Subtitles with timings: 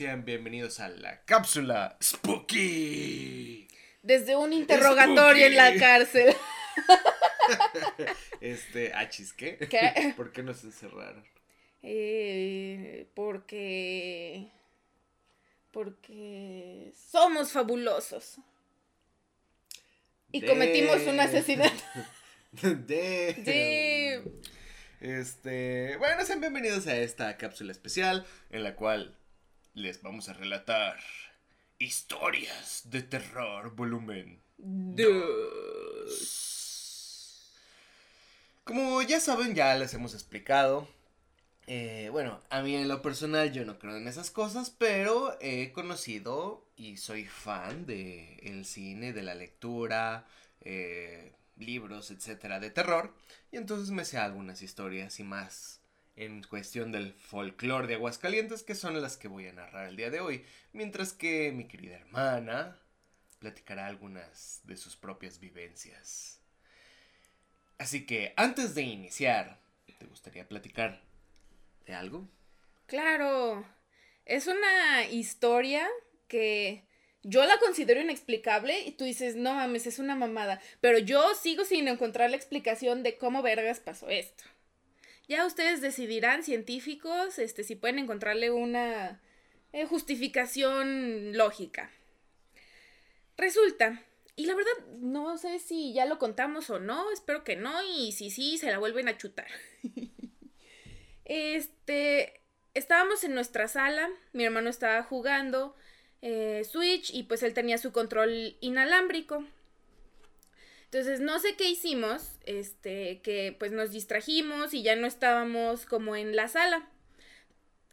[0.00, 3.68] sean bienvenidos a la cápsula Spooky.
[4.02, 6.34] Desde un interrogatorio en la cárcel.
[8.40, 9.58] este, achis, ¿qué?
[9.58, 10.14] ¿Qué?
[10.16, 11.22] ¿Por qué nos encerraron?
[11.82, 14.48] Eh, porque.
[15.70, 18.38] Porque somos fabulosos.
[20.32, 21.84] Y cometimos un asesinato.
[22.52, 24.22] De.
[24.24, 24.30] Sí.
[25.02, 29.19] Este, bueno, sean bienvenidos a esta cápsula especial en la cual
[29.74, 30.98] les vamos a relatar
[31.78, 34.40] historias de terror volumen
[36.20, 37.52] Dos.
[38.64, 40.88] Como ya saben, ya les hemos explicado.
[41.66, 45.72] eh, bueno, a mí en lo personal yo no creo en esas cosas, pero he
[45.72, 50.26] conocido y soy fan de el cine, de la lectura,
[50.60, 53.14] eh, libros, etcétera, de terror.
[53.52, 55.79] Y entonces me sé algunas historias y más
[56.16, 60.10] en cuestión del folclore de Aguascalientes, que son las que voy a narrar el día
[60.10, 60.44] de hoy.
[60.72, 62.78] Mientras que mi querida hermana
[63.38, 66.40] platicará algunas de sus propias vivencias.
[67.78, 69.58] Así que antes de iniciar,
[69.98, 71.00] ¿te gustaría platicar
[71.86, 72.28] de algo?
[72.86, 73.64] Claro.
[74.26, 75.88] Es una historia
[76.28, 76.84] que
[77.22, 80.60] yo la considero inexplicable y tú dices, no mames, es una mamada.
[80.80, 84.44] Pero yo sigo sin encontrar la explicación de cómo vergas pasó esto.
[85.30, 89.20] Ya ustedes decidirán, científicos, este, si pueden encontrarle una
[89.72, 91.88] eh, justificación lógica.
[93.36, 94.02] Resulta,
[94.34, 98.10] y la verdad no sé si ya lo contamos o no, espero que no, y
[98.10, 99.46] si sí, se la vuelven a chutar.
[101.24, 102.40] este,
[102.74, 105.76] estábamos en nuestra sala, mi hermano estaba jugando
[106.22, 109.44] eh, Switch y pues él tenía su control inalámbrico.
[110.92, 116.16] Entonces no sé qué hicimos, este, que pues nos distrajimos y ya no estábamos como
[116.16, 116.88] en la sala.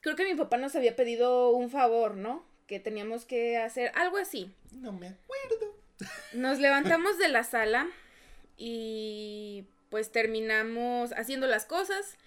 [0.01, 2.43] Creo que mi papá nos había pedido un favor, ¿no?
[2.65, 4.51] Que teníamos que hacer algo así.
[4.71, 5.77] No me acuerdo.
[6.33, 7.87] Nos levantamos de la sala
[8.57, 12.17] y pues terminamos haciendo las cosas.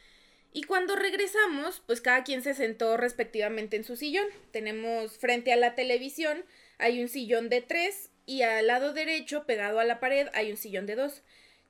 [0.53, 4.27] Y cuando regresamos, pues cada quien se sentó respectivamente en su sillón.
[4.53, 6.44] Tenemos frente a la televisión,
[6.78, 10.56] hay un sillón de tres y al lado derecho, pegado a la pared, hay un
[10.56, 11.22] sillón de dos.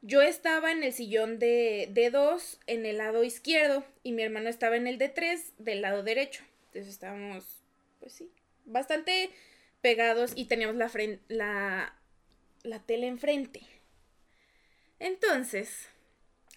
[0.02, 4.48] Yo estaba en el sillón de, de dos en el lado izquierdo y mi hermano
[4.48, 6.42] estaba en el de tres del lado derecho.
[6.66, 7.62] Entonces estábamos,
[7.98, 8.30] pues sí,
[8.64, 9.30] bastante
[9.82, 10.90] pegados y teníamos la,
[11.28, 11.94] la,
[12.62, 13.62] la tele enfrente.
[14.98, 15.88] Entonces,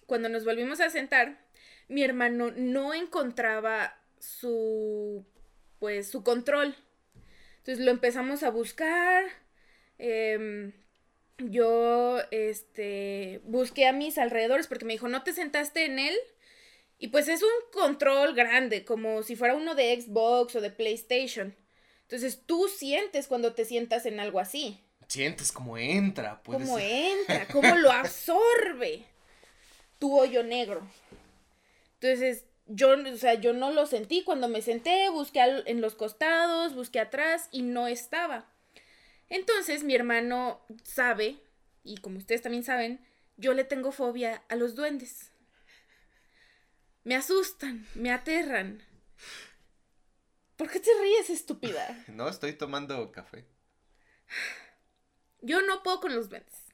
[0.06, 1.38] cuando nos volvimos a sentar,
[1.88, 5.24] mi hermano no encontraba su,
[5.80, 6.74] pues, su control.
[7.58, 9.24] Entonces lo empezamos a buscar.
[9.98, 10.72] Em,
[11.38, 16.16] yo, este, busqué a mis alrededores porque me dijo, ¿no te sentaste en él?
[16.98, 21.56] Y pues es un control grande, como si fuera uno de Xbox o de PlayStation.
[22.02, 24.80] Entonces tú sientes cuando te sientas en algo así.
[25.08, 26.86] Sientes como entra, puede Cómo ser.
[27.18, 29.04] entra, cómo lo absorbe
[29.98, 30.86] tu hoyo negro.
[32.00, 34.22] Entonces, yo, o sea, yo no lo sentí.
[34.22, 38.46] Cuando me senté, busqué en los costados, busqué atrás y no estaba.
[39.28, 41.38] Entonces, mi hermano sabe,
[41.82, 43.04] y como ustedes también saben,
[43.36, 45.32] yo le tengo fobia a los duendes.
[47.02, 48.82] Me asustan, me aterran.
[50.56, 52.04] ¿Por qué te ríes, estúpida?
[52.08, 53.44] No, estoy tomando café.
[55.40, 56.64] Yo no puedo con los duendes.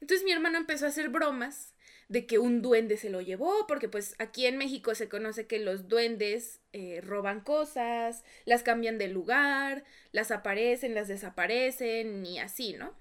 [0.00, 1.73] Entonces mi hermano empezó a hacer bromas
[2.08, 5.58] de que un duende se lo llevó, porque pues aquí en México se conoce que
[5.58, 12.74] los duendes eh, roban cosas, las cambian de lugar, las aparecen, las desaparecen y así,
[12.74, 12.94] ¿no?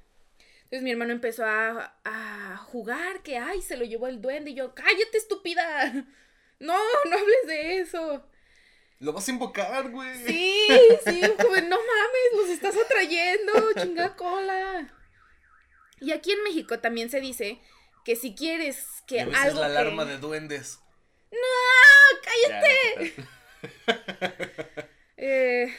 [0.63, 4.55] Entonces mi hermano empezó a, a jugar que, ay, se lo llevó el duende y
[4.55, 5.93] yo, cállate estúpida.
[6.59, 6.77] No,
[7.09, 8.25] no hables de eso.
[8.99, 10.15] Lo vas a invocar, güey.
[10.25, 10.65] Sí,
[11.05, 14.88] sí, como, no mames, los estás atrayendo, chinga cola.
[15.99, 17.59] Y aquí en México también se dice
[18.05, 20.79] que si quieres que algo la que- alarma de duendes.
[22.23, 23.13] cállate.
[23.17, 23.23] Ya,
[25.17, 25.73] Eh,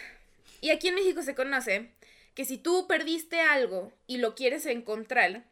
[0.63, 1.91] y aquí en México se conoce
[2.35, 5.45] que si tú perdiste algo y lo quieres encontrar,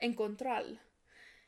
[0.00, 0.64] encontrar,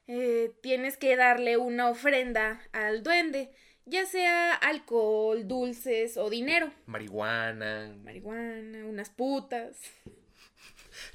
[0.07, 3.51] eh, tienes que darle una ofrenda al duende,
[3.87, 7.93] ya sea alcohol, dulces o dinero, Marihuana.
[8.05, 9.77] marihuana, unas putas.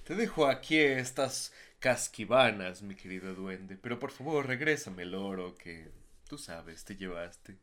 [0.04, 1.54] Te dejo aquí estas
[1.86, 3.78] casquivanas, mi querido duende.
[3.78, 5.92] Pero por favor, regrésame el oro que
[6.28, 7.60] tú sabes, te llevaste.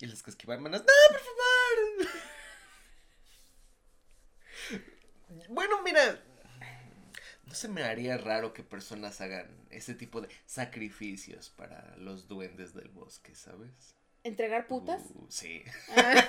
[0.00, 0.72] Y las casquivanas.
[0.72, 2.08] ¡No, por favor!
[5.48, 6.22] Bueno, mira.
[7.46, 12.74] No se me haría raro que personas hagan ese tipo de sacrificios para los duendes
[12.74, 13.94] del bosque, ¿sabes?
[14.24, 15.04] ¿Entregar putas?
[15.14, 15.64] Uh, sí.
[15.96, 16.28] Ah.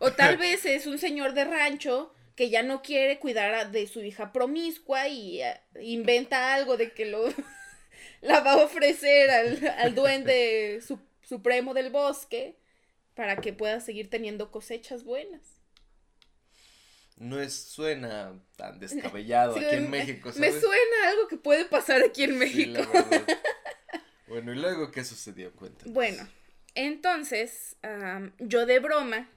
[0.16, 4.32] tal vez es un señor de rancho que ya no quiere cuidar de su hija
[4.32, 7.24] promiscua y eh, inventa algo de que lo
[8.20, 10.80] la va a ofrecer al, duende
[11.22, 12.56] supremo del bosque
[13.14, 15.42] para que pueda seguir teniendo cosechas buenas.
[17.16, 20.32] No es, suena tan descabellado aquí en México.
[20.36, 22.82] Me suena algo que puede pasar aquí en México.
[24.26, 25.52] bueno, ¿y luego qué sucedió?
[25.52, 25.94] Cuéntanos.
[25.94, 26.28] Bueno,
[26.74, 27.76] entonces
[28.40, 29.30] yo de broma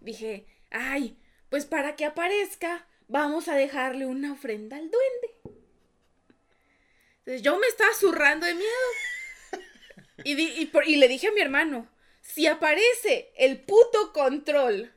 [0.00, 1.18] dije, ay,
[1.52, 5.58] pues para que aparezca, vamos a dejarle una ofrenda al duende.
[7.18, 8.70] Entonces yo me estaba zurrando de miedo.
[10.24, 11.90] Y, y, le dije a mi hermano,
[12.22, 14.94] si aparece el puto control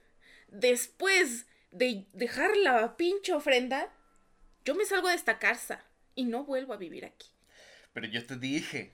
[0.47, 3.93] después de dejar la pinche ofrenda,
[4.63, 5.83] yo me salgo de esta casa
[6.15, 7.27] y no vuelvo a vivir aquí.
[7.91, 8.93] Pero yo te dije,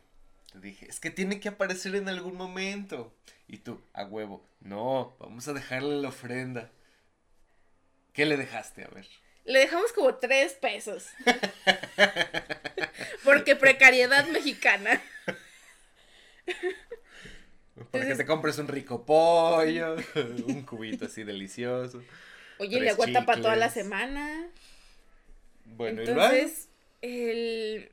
[0.52, 3.16] te dije, es que tiene que aparecer en algún momento.
[3.48, 6.72] Y tú, a huevo, no, vamos a dejarle la ofrenda.
[8.14, 8.84] ¿Qué le dejaste?
[8.84, 9.08] A ver.
[9.46, 11.08] Le dejamos como tres pesos.
[13.24, 15.02] Porque precariedad mexicana.
[17.92, 19.96] Para que te compres un rico pollo,
[20.46, 22.04] un cubito así delicioso.
[22.60, 24.48] Oye, le aguanta para toda la semana.
[25.66, 26.68] Bueno, Entonces,
[27.02, 27.92] el...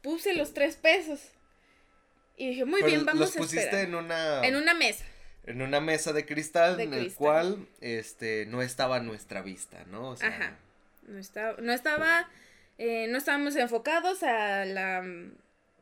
[0.00, 1.20] puse los tres pesos.
[2.36, 4.44] Y dije, muy bien, vamos los pusiste en una...
[4.44, 5.04] En una mesa
[5.44, 10.12] en una mesa de cristal en el cual este no estaba nuestra vista, ¿no?
[10.12, 10.56] Ajá.
[11.06, 12.28] No estaba, no estaba,
[12.78, 15.02] eh, no estábamos enfocados a la,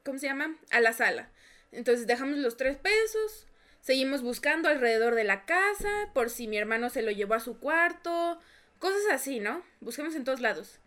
[0.05, 0.57] ¿cómo se llama?
[0.71, 1.29] A la sala.
[1.73, 3.47] Entonces dejamos los tres pesos,
[3.83, 7.59] seguimos buscando alrededor de la casa por si mi hermano se lo llevó a su
[7.59, 8.41] cuarto,
[8.79, 9.63] cosas así, ¿no?
[9.81, 10.81] Busquemos en todos lados.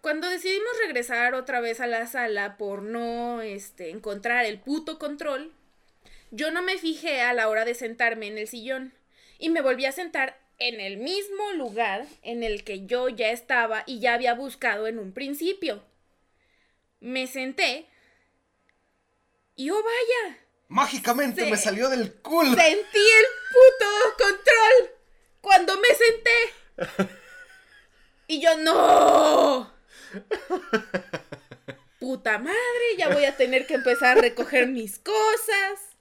[0.00, 5.52] Cuando decidimos regresar otra vez a la sala por no este, encontrar el puto control,
[6.32, 8.94] yo no me fijé a la hora de sentarme en el sillón
[9.38, 13.84] y me volví a sentar en el mismo lugar en el que yo ya estaba
[13.86, 15.84] y ya había buscado en un principio.
[17.00, 17.86] Me senté
[19.56, 20.38] y oh vaya.
[20.68, 22.54] Mágicamente me salió del culo.
[22.54, 23.86] Sentí el puto
[24.16, 24.90] control
[25.42, 27.10] cuando me senté.
[28.26, 29.70] Y yo no.
[32.00, 35.91] Puta madre, ya voy a tener que empezar a recoger mis cosas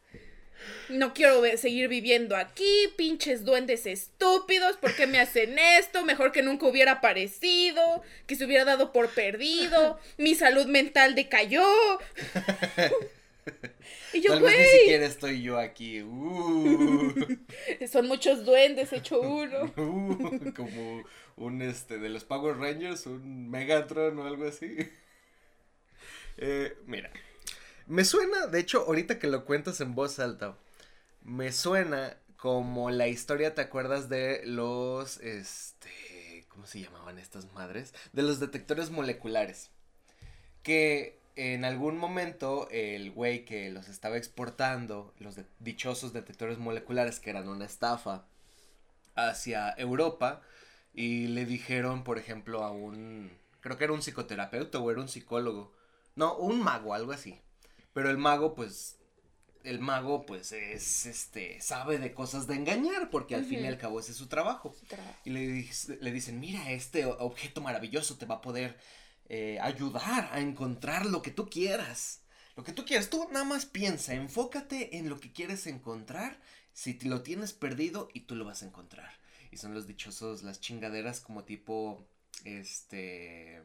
[0.90, 6.06] no quiero seguir viviendo aquí, pinches duendes estúpidos, ¿por qué me hacen esto?
[6.06, 11.64] Mejor que nunca hubiera aparecido, que se hubiera dado por perdido, mi salud mental decayó.
[14.14, 14.58] y yo, güey.
[14.58, 16.02] Ni siquiera estoy yo aquí.
[16.02, 17.38] Uh.
[17.92, 19.74] Son muchos duendes hecho uno.
[19.78, 21.04] Uh, como
[21.38, 24.78] un este de los Power Rangers, un Megatron o algo así.
[26.38, 27.12] Eh, mira.
[27.92, 30.56] Me suena, de hecho, ahorita que lo cuentas en voz alta,
[31.24, 37.94] me suena como la historia, ¿te acuerdas de los, este, ¿cómo se llamaban estas madres?
[38.14, 39.72] De los detectores moleculares.
[40.64, 47.32] Que en algún momento el güey que los estaba exportando, los dichosos detectores moleculares que
[47.32, 48.24] eran una estafa,
[49.16, 50.42] hacia Europa,
[50.94, 55.10] y le dijeron, por ejemplo, a un, creo que era un psicoterapeuta o era un
[55.10, 55.74] psicólogo,
[56.16, 57.42] no, un mago, algo así.
[57.94, 58.98] Pero el mago, pues,
[59.64, 63.78] el mago pues es este sabe de cosas de engañar porque al fin y al
[63.78, 64.76] cabo ese es su trabajo,
[65.24, 65.70] y le,
[66.00, 68.80] le, dicen mira este objeto maravilloso te va a poder
[69.30, 72.22] eh, ayudar a encontrar lo que tú quieras.
[72.58, 73.10] Lo que tú quieras.
[73.10, 76.42] Tú nada más piensa enfócate en lo que quieres encontrar.
[76.74, 79.22] Si te lo tienes perdido y tú lo vas a encontrar
[79.52, 82.08] y son los dichosos las chingaderas como tipo
[82.46, 83.62] este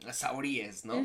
[0.00, 1.02] las sauríes no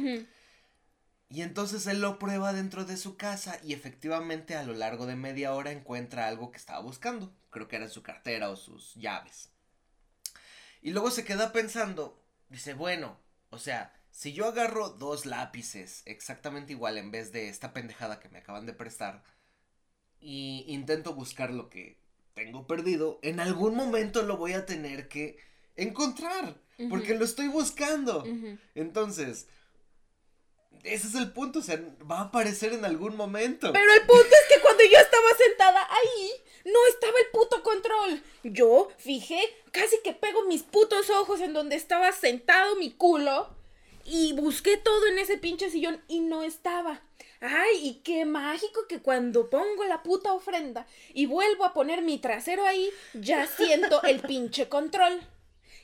[1.31, 5.15] y entonces él lo prueba dentro de su casa y efectivamente a lo largo de
[5.15, 7.33] media hora encuentra algo que estaba buscando.
[7.49, 9.49] Creo que era en su cartera o sus llaves.
[10.81, 13.17] Y luego se queda pensando, dice, bueno,
[13.49, 18.27] o sea, si yo agarro dos lápices exactamente igual en vez de esta pendejada que
[18.27, 19.23] me acaban de prestar
[20.19, 21.97] y intento buscar lo que
[22.33, 25.37] tengo perdido, en algún momento lo voy a tener que
[25.77, 26.59] encontrar,
[26.89, 28.25] porque lo estoy buscando.
[28.75, 29.47] Entonces,
[30.83, 33.71] ese es el punto, o sea, va a aparecer en algún momento.
[33.71, 36.31] Pero el punto es que cuando yo estaba sentada ahí,
[36.65, 38.23] no estaba el puto control.
[38.43, 39.39] Yo fijé,
[39.71, 43.49] casi que pego mis putos ojos en donde estaba sentado mi culo
[44.05, 47.01] y busqué todo en ese pinche sillón y no estaba.
[47.39, 52.19] Ay, y qué mágico que cuando pongo la puta ofrenda y vuelvo a poner mi
[52.19, 55.21] trasero ahí, ya siento el pinche control.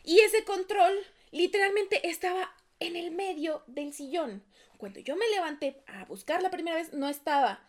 [0.04, 0.94] Y ese control
[1.32, 4.44] literalmente estaba en el medio del sillón.
[4.78, 7.60] Cuando yo me levanté a buscar la primera vez, no estaba.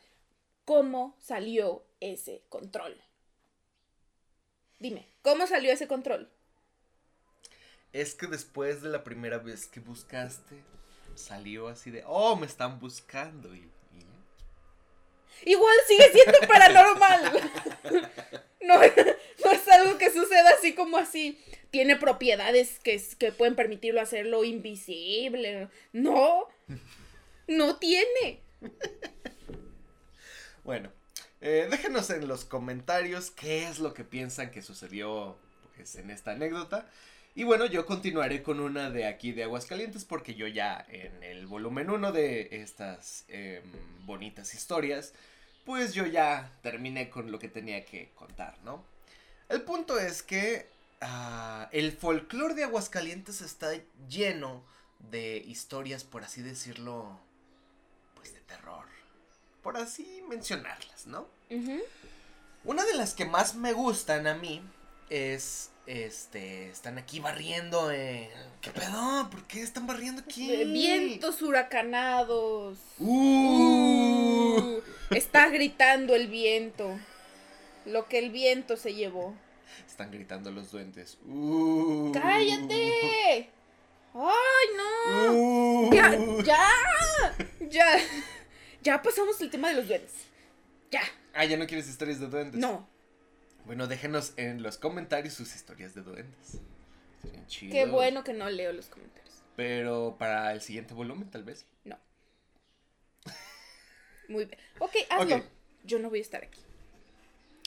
[0.64, 3.00] ¿Cómo salió ese control?
[4.78, 6.30] Dime, ¿cómo salió ese control?
[7.92, 10.62] Es que después de la primera vez que buscaste,
[11.14, 13.54] salió así de, oh, me están buscando.
[13.54, 13.68] Y,
[15.44, 17.50] Igual sigue siendo paranormal.
[18.60, 21.40] no, no es algo que suceda así como así.
[21.70, 25.68] Tiene propiedades que, que pueden permitirlo hacerlo invisible.
[25.92, 26.48] No,
[27.48, 28.40] no tiene.
[30.64, 30.90] Bueno,
[31.40, 35.38] eh, déjenos en los comentarios qué es lo que piensan que sucedió
[35.74, 36.86] pues, en esta anécdota.
[37.34, 41.46] Y bueno, yo continuaré con una de aquí de Aguascalientes porque yo ya en el
[41.46, 43.62] volumen 1 de estas em,
[44.04, 45.14] bonitas historias,
[45.64, 48.84] pues yo ya terminé con lo que tenía que contar, ¿no?
[49.48, 50.66] El punto es que
[51.00, 53.70] ah, el folclore de Aguascalientes está
[54.08, 54.64] lleno
[54.98, 57.18] de historias, por así decirlo,
[58.14, 58.86] pues de terror.
[59.62, 61.26] Por así mencionarlas, ¿no?
[62.64, 64.62] Una de las que más me gustan a mí
[65.10, 67.90] es este, están aquí barriendo.
[67.90, 68.28] Eh.
[68.60, 69.28] ¿Qué pedo?
[69.30, 70.64] ¿Por qué están barriendo aquí?
[70.64, 72.78] Vientos huracanados.
[72.98, 74.80] Uh.
[75.10, 76.98] está gritando el viento.
[77.86, 79.34] Lo que el viento se llevó.
[79.86, 81.16] Están gritando los duendes.
[81.26, 82.12] Uh.
[82.12, 83.50] ¡Cállate!
[84.20, 85.32] ¡Ay, no!
[85.32, 85.92] Uh.
[85.92, 86.10] Ya,
[86.42, 86.58] ya,
[87.68, 87.98] ya.
[88.82, 90.12] Ya pasamos el tema de los duendes.
[90.90, 91.02] Ya.
[91.34, 92.60] Ah, ¿ya no quieres historias de duendes?
[92.60, 92.88] No.
[93.64, 96.58] Bueno, déjenos en los comentarios sus historias de duendes.
[97.60, 99.42] Qué bueno que no leo los comentarios.
[99.54, 101.66] Pero para el siguiente volumen, tal vez.
[101.84, 101.98] No.
[104.28, 104.58] Muy bien.
[104.80, 105.44] Ok, hazlo.
[105.84, 106.60] Yo no voy a estar aquí.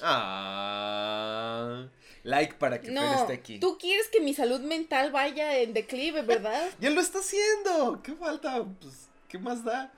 [0.01, 1.87] Ah,
[2.23, 3.59] like para que no, esté aquí.
[3.59, 6.69] Tú quieres que mi salud mental vaya en declive, ¿verdad?
[6.79, 8.01] ya lo está haciendo.
[8.01, 8.65] ¿Qué falta?
[8.79, 9.91] Pues, ¿qué más da?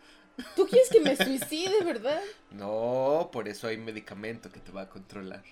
[0.56, 2.22] Tú quieres que me suicide, ¿verdad?
[2.52, 5.44] No, por eso hay medicamento que te va a controlar.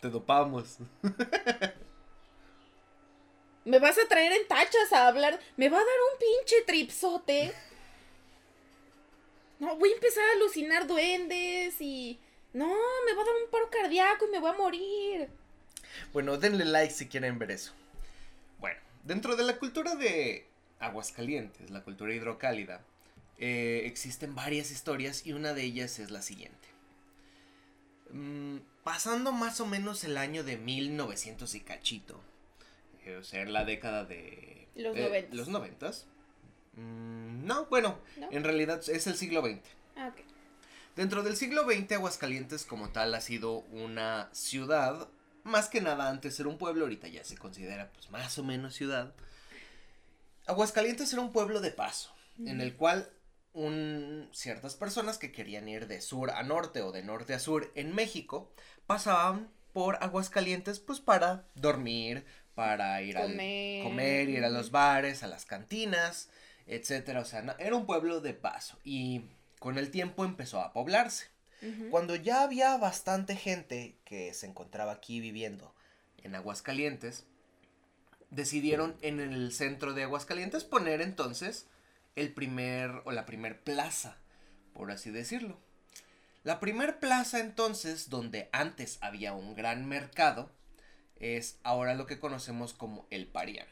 [0.00, 0.78] Te dopamos.
[3.64, 5.38] Me vas a traer en tachas a hablar.
[5.56, 7.54] Me va a dar un pinche tripsote.
[9.60, 12.18] No, voy a empezar a alucinar duendes y.
[12.52, 15.28] No, me va a dar un paro cardíaco y me voy a morir.
[16.12, 17.72] Bueno, denle like si quieren ver eso.
[18.58, 20.46] Bueno, dentro de la cultura de
[20.78, 22.82] Aguascalientes, la cultura hidrocálida,
[23.38, 26.68] eh, existen varias historias y una de ellas es la siguiente.
[28.10, 32.20] Mm, pasando más o menos el año de 1900 y cachito,
[33.04, 34.68] eh, o sea, en la década de...
[34.74, 36.06] Los eh, Los noventas.
[36.74, 37.98] Mm, no, bueno,
[38.30, 39.60] en realidad es el siglo XX.
[39.96, 40.12] Ah,
[40.96, 45.08] Dentro del siglo XX, Aguascalientes como tal ha sido una ciudad,
[45.42, 48.74] más que nada antes era un pueblo, ahorita ya se considera pues más o menos
[48.74, 49.14] ciudad.
[50.46, 53.08] Aguascalientes era un pueblo de paso, en el cual
[53.54, 57.72] un, ciertas personas que querían ir de sur a norte o de norte a sur
[57.74, 58.52] en México
[58.86, 65.26] pasaban por Aguascalientes pues para dormir, para ir a comer, ir a los bares, a
[65.26, 66.28] las cantinas,
[66.66, 68.78] etcétera, o sea, era un pueblo de paso.
[68.84, 69.22] Y
[69.62, 71.28] con el tiempo empezó a poblarse.
[71.92, 75.72] Cuando ya había bastante gente que se encontraba aquí viviendo
[76.24, 77.26] en Aguascalientes,
[78.30, 81.68] decidieron en el centro de Aguascalientes poner entonces
[82.16, 84.18] el primer o la primer plaza,
[84.72, 85.60] por así decirlo.
[86.42, 90.50] La primer plaza entonces, donde antes había un gran mercado,
[91.20, 93.68] es ahora lo que conocemos como el Parián.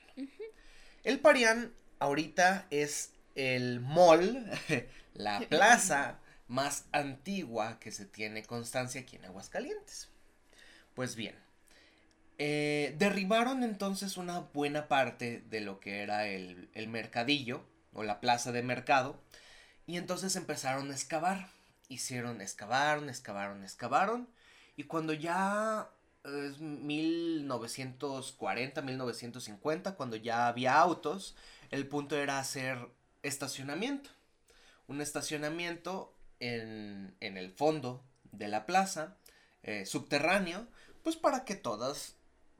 [1.02, 4.50] El Parián ahorita es el mall,
[5.14, 6.18] la plaza
[6.48, 10.08] más antigua que se tiene constancia aquí en Aguascalientes.
[10.94, 11.36] Pues bien,
[12.38, 18.20] eh, derribaron entonces una buena parte de lo que era el, el mercadillo o la
[18.20, 19.20] plaza de mercado.
[19.86, 21.50] Y entonces empezaron a excavar.
[21.88, 24.28] Hicieron, excavaron, excavaron, excavaron.
[24.76, 25.90] Y cuando ya
[26.24, 31.36] es 1940, 1950, cuando ya había autos,
[31.70, 32.88] el punto era hacer
[33.22, 34.10] estacionamiento.
[34.86, 39.16] Un estacionamiento en, en el fondo de la plaza,
[39.62, 40.66] eh, subterráneo,
[41.02, 42.16] pues para que todas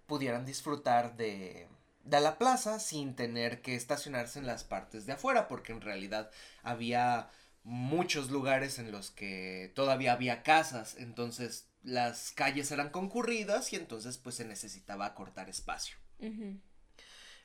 [0.07, 1.69] pudieran disfrutar de,
[2.05, 6.31] de la plaza sin tener que estacionarse en las partes de afuera, porque en realidad
[6.63, 7.31] había
[7.63, 14.19] muchos lugares en los que todavía había casas, entonces las calles eran concurridas y entonces
[14.19, 15.97] pues se necesitaba cortar espacio.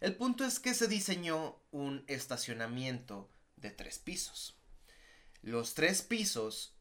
[0.02, 4.58] El punto es que se diseñó un estacionamiento de tres pisos.
[5.42, 6.76] Los tres pisos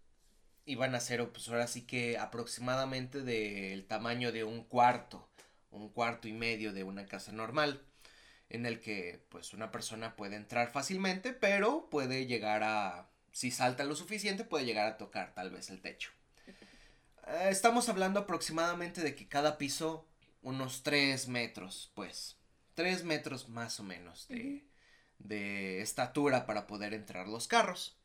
[0.67, 5.29] iban a ser pues ahora sí que aproximadamente del tamaño de un cuarto
[5.75, 7.83] un cuarto y medio de una casa normal,
[8.49, 13.85] en el que pues una persona puede entrar fácilmente, pero puede llegar a, si salta
[13.85, 16.11] lo suficiente, puede llegar a tocar tal vez el techo.
[17.27, 20.07] Eh, estamos hablando aproximadamente de que cada piso
[20.43, 22.37] unos 3 metros, pues.
[22.75, 24.67] 3 metros más o menos de,
[25.19, 27.97] de estatura para poder entrar los carros.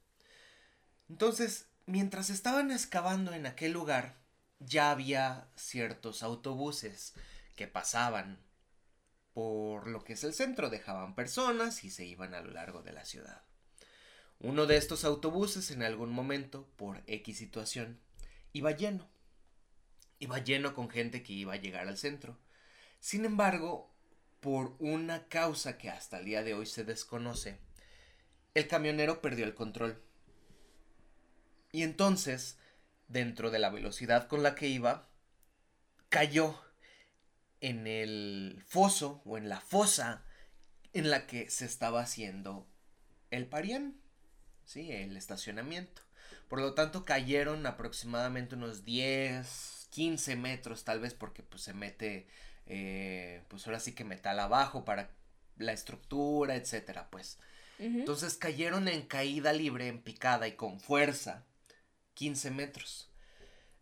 [1.09, 4.15] Entonces, mientras estaban excavando en aquel lugar,
[4.59, 7.13] ya había ciertos autobuses
[7.55, 8.39] que pasaban
[9.33, 12.93] por lo que es el centro, dejaban personas y se iban a lo largo de
[12.93, 13.41] la ciudad.
[14.39, 17.99] Uno de estos autobuses en algún momento, por X situación,
[18.53, 19.07] iba lleno.
[20.19, 22.37] Iba lleno con gente que iba a llegar al centro.
[22.99, 23.93] Sin embargo,
[24.39, 27.59] por una causa que hasta el día de hoy se desconoce,
[28.53, 30.01] el camionero perdió el control.
[31.71, 32.57] Y entonces,
[33.07, 35.09] dentro de la velocidad con la que iba,
[36.09, 36.59] cayó
[37.61, 40.23] en el foso o en la fosa
[40.93, 42.67] en la que se estaba haciendo
[43.29, 43.99] el parián,
[44.65, 44.91] ¿sí?
[44.91, 46.01] El estacionamiento.
[46.47, 52.27] Por lo tanto, cayeron aproximadamente unos 10, 15 metros tal vez porque pues se mete,
[52.69, 55.09] eh, pues ahora sí que metal abajo para
[55.57, 57.39] la estructura, etcétera, pues.
[57.79, 61.45] Entonces cayeron en caída libre, en picada y con fuerza,
[62.13, 63.09] 15 metros.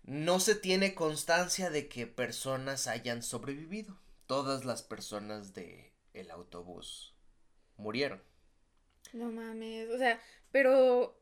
[0.04, 3.98] No se tiene constancia de que personas hayan sobrevivido.
[4.28, 7.16] Todas las personas de el autobús
[7.76, 8.22] murieron.
[9.14, 11.20] No mames, o sea, pero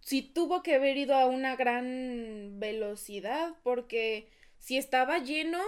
[0.00, 5.60] si tuvo que haber ido a una gran velocidad porque si estaba lleno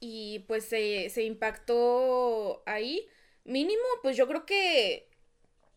[0.00, 3.06] y pues se, se impactó ahí,
[3.44, 5.08] mínimo, pues yo creo que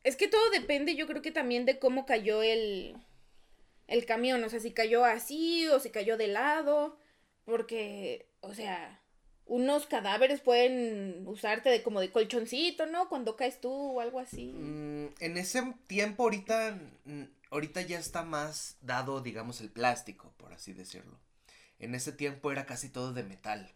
[0.04, 2.96] es que todo depende, yo creo que también de cómo cayó el,
[3.88, 6.98] el camión, o sea, si cayó así o si cayó de lado,
[7.46, 9.02] porque, o sea,
[9.46, 13.10] unos cadáveres pueden usarte de como de colchoncito, ¿no?
[13.10, 14.54] Cuando caes tú o algo así.
[14.54, 20.54] Mm, en ese tiempo ahorita, mm, ahorita ya está más dado, digamos, el plástico, por
[20.54, 21.20] así decirlo.
[21.80, 23.72] En ese tiempo era casi todo de metal.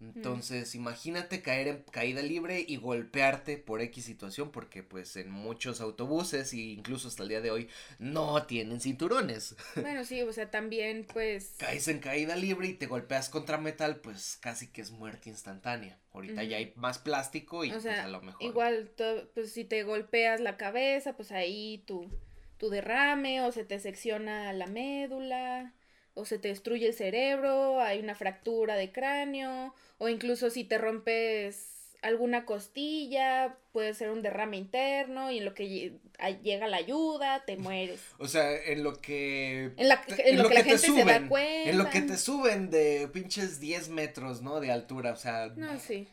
[0.00, 0.12] Mm.
[0.16, 5.80] Entonces, imagínate caer en caída libre y golpearte por X situación, porque pues en muchos
[5.80, 9.54] autobuses e incluso hasta el día de hoy no tienen cinturones.
[9.80, 11.54] Bueno, sí, o sea, también pues...
[11.58, 15.98] Caes en caída libre y te golpeas contra metal, pues casi que es muerte instantánea.
[16.12, 18.42] Ahorita ya hay más plástico y pues a lo mejor...
[18.42, 18.90] Igual,
[19.34, 22.10] pues si te golpeas la cabeza, pues ahí tu,
[22.58, 25.74] tu derrame o se te secciona la médula
[26.14, 30.78] o se te destruye el cerebro, hay una fractura de cráneo, o incluso si te
[30.78, 31.70] rompes
[32.02, 35.98] alguna costilla, puede ser un derrame interno y en lo que
[36.42, 38.00] llega la ayuda, te mueres.
[38.18, 39.72] O sea, en lo que...
[39.76, 41.70] En, lo, que, la gente se da cuenta.
[41.70, 44.60] En lo que te suben de pinches 10 metros, ¿no?
[44.60, 45.48] De altura, o sea...
[45.56, 46.08] No, sí,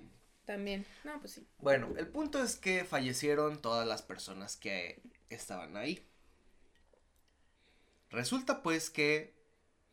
[0.46, 0.86] también.
[1.04, 1.48] No, pues sí.
[1.60, 6.06] Bueno, el punto es que fallecieron todas las personas que estaban ahí.
[8.10, 9.37] Resulta pues que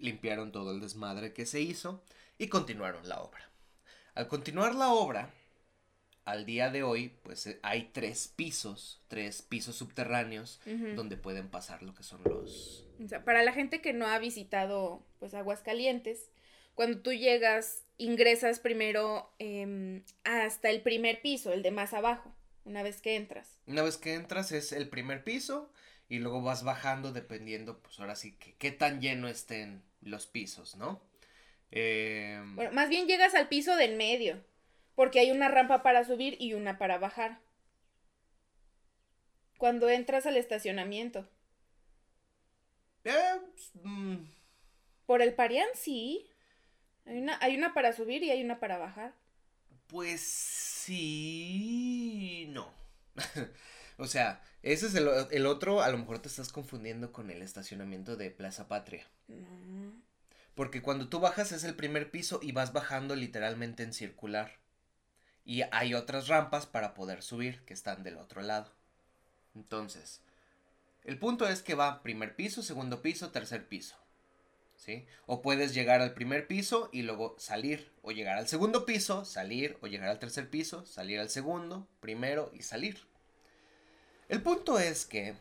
[0.05, 2.05] limpiaron todo el desmadre que se hizo
[2.39, 3.49] y continuaron la obra.
[4.15, 5.31] Al continuar la obra,
[6.25, 10.61] al día de hoy, pues eh, hay tres pisos, tres pisos subterráneos
[10.95, 12.87] donde pueden pasar lo que son los...
[13.03, 16.31] O sea, para la gente que no ha visitado, pues, Aguascalientes,
[16.75, 22.83] cuando tú llegas, ingresas primero em, hasta el primer piso, el de más abajo, una
[22.83, 23.59] vez que entras.
[23.67, 25.71] Una vez que entras es el primer piso
[26.09, 30.77] y luego vas bajando dependiendo, pues ahora sí, que qué tan lleno estén los pisos,
[30.77, 31.03] ¿no?
[31.71, 34.45] Em, bueno, más bien llegas al piso del medio,
[34.95, 37.41] porque hay una rampa para subir y una para bajar.
[39.59, 41.29] Cuando entras al estacionamiento.
[43.05, 43.41] Eh,
[43.83, 44.17] mm.
[45.07, 46.29] Por el Parián, sí.
[47.07, 49.15] Hay una, hay una para subir y hay una para bajar.
[49.89, 50.21] Pues
[50.85, 52.47] sí.
[52.51, 52.73] No.
[53.99, 55.83] o sea, ese es el, el, otro.
[55.83, 59.07] A lo mejor te estás confundiendo con el estacionamiento de Plaza Patria.
[59.29, 59.93] No.
[60.55, 64.53] Porque cuando tú bajas es el primer piso y vas bajando literalmente en circular.
[65.45, 68.73] Y hay otras rampas para poder subir que están del otro lado.
[69.55, 70.23] Entonces,
[71.05, 73.97] el punto es que va primer piso, segundo piso, tercer piso.
[74.77, 75.07] ¿Sí?
[75.27, 77.93] O puedes llegar al primer piso y luego salir.
[78.03, 79.77] O llegar al segundo piso, salir.
[79.83, 83.07] O llegar al tercer piso, salir al segundo, primero y salir.
[84.29, 85.37] El punto es que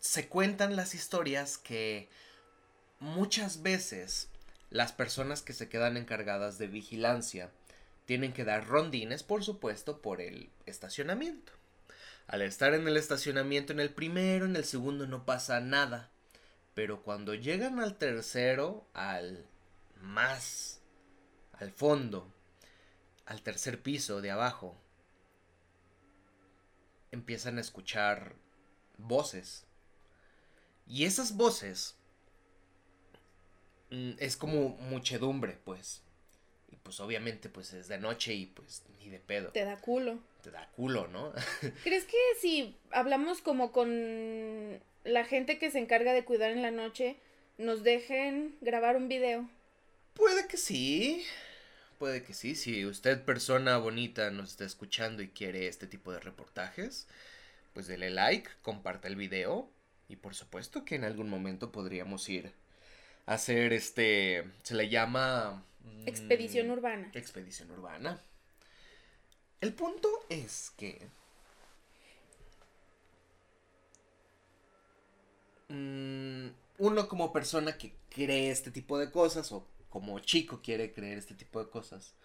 [0.00, 2.08] se cuentan las historias que
[3.00, 4.28] muchas veces
[4.70, 7.50] las personas que se quedan encargadas de vigilancia
[8.06, 11.52] tienen que dar rondines, por supuesto, por el estacionamiento.
[12.26, 16.10] Al estar en el estacionamiento en el primero, en el segundo no pasa nada.
[16.74, 19.46] Pero cuando llegan al tercero, al
[20.00, 20.80] más,
[21.52, 22.32] al fondo,
[23.26, 24.76] al tercer piso de abajo,
[27.14, 28.34] empiezan a escuchar
[28.98, 29.64] voces.
[30.86, 31.96] Y esas voces
[33.90, 36.02] mm, es como muchedumbre, pues.
[36.70, 39.50] Y pues obviamente pues es de noche y pues ni de pedo.
[39.50, 40.18] Te da culo.
[40.42, 41.32] Te da culo, ¿no?
[41.84, 46.70] ¿Crees que si hablamos como con la gente que se encarga de cuidar en la
[46.70, 47.16] noche,
[47.56, 49.48] nos dejen grabar un video?
[50.14, 51.24] Puede que sí.
[52.04, 52.54] Puede que sí.
[52.54, 57.08] Si usted, persona bonita, nos está escuchando y quiere este tipo de reportajes,
[57.72, 59.70] pues dele like, comparta el video.
[60.06, 62.52] Y por supuesto que en algún momento podríamos ir
[63.24, 64.44] a hacer este.
[64.64, 65.64] Se le llama.
[65.80, 67.10] mm, expedición urbana.
[67.14, 68.20] Expedición urbana.
[69.62, 71.08] El punto es que.
[75.70, 81.18] Mm, uno como persona que cree este tipo de cosas o como chico quiere creer
[81.18, 82.16] este tipo de cosas,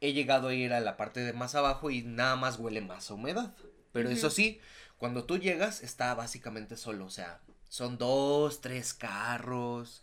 [0.00, 3.08] he llegado a ir a la parte de más abajo y nada más huele más
[3.08, 3.54] a humedad.
[3.92, 4.60] Pero eso sí,
[4.96, 10.02] cuando tú llegas está básicamente solo, o sea, son dos, tres carros.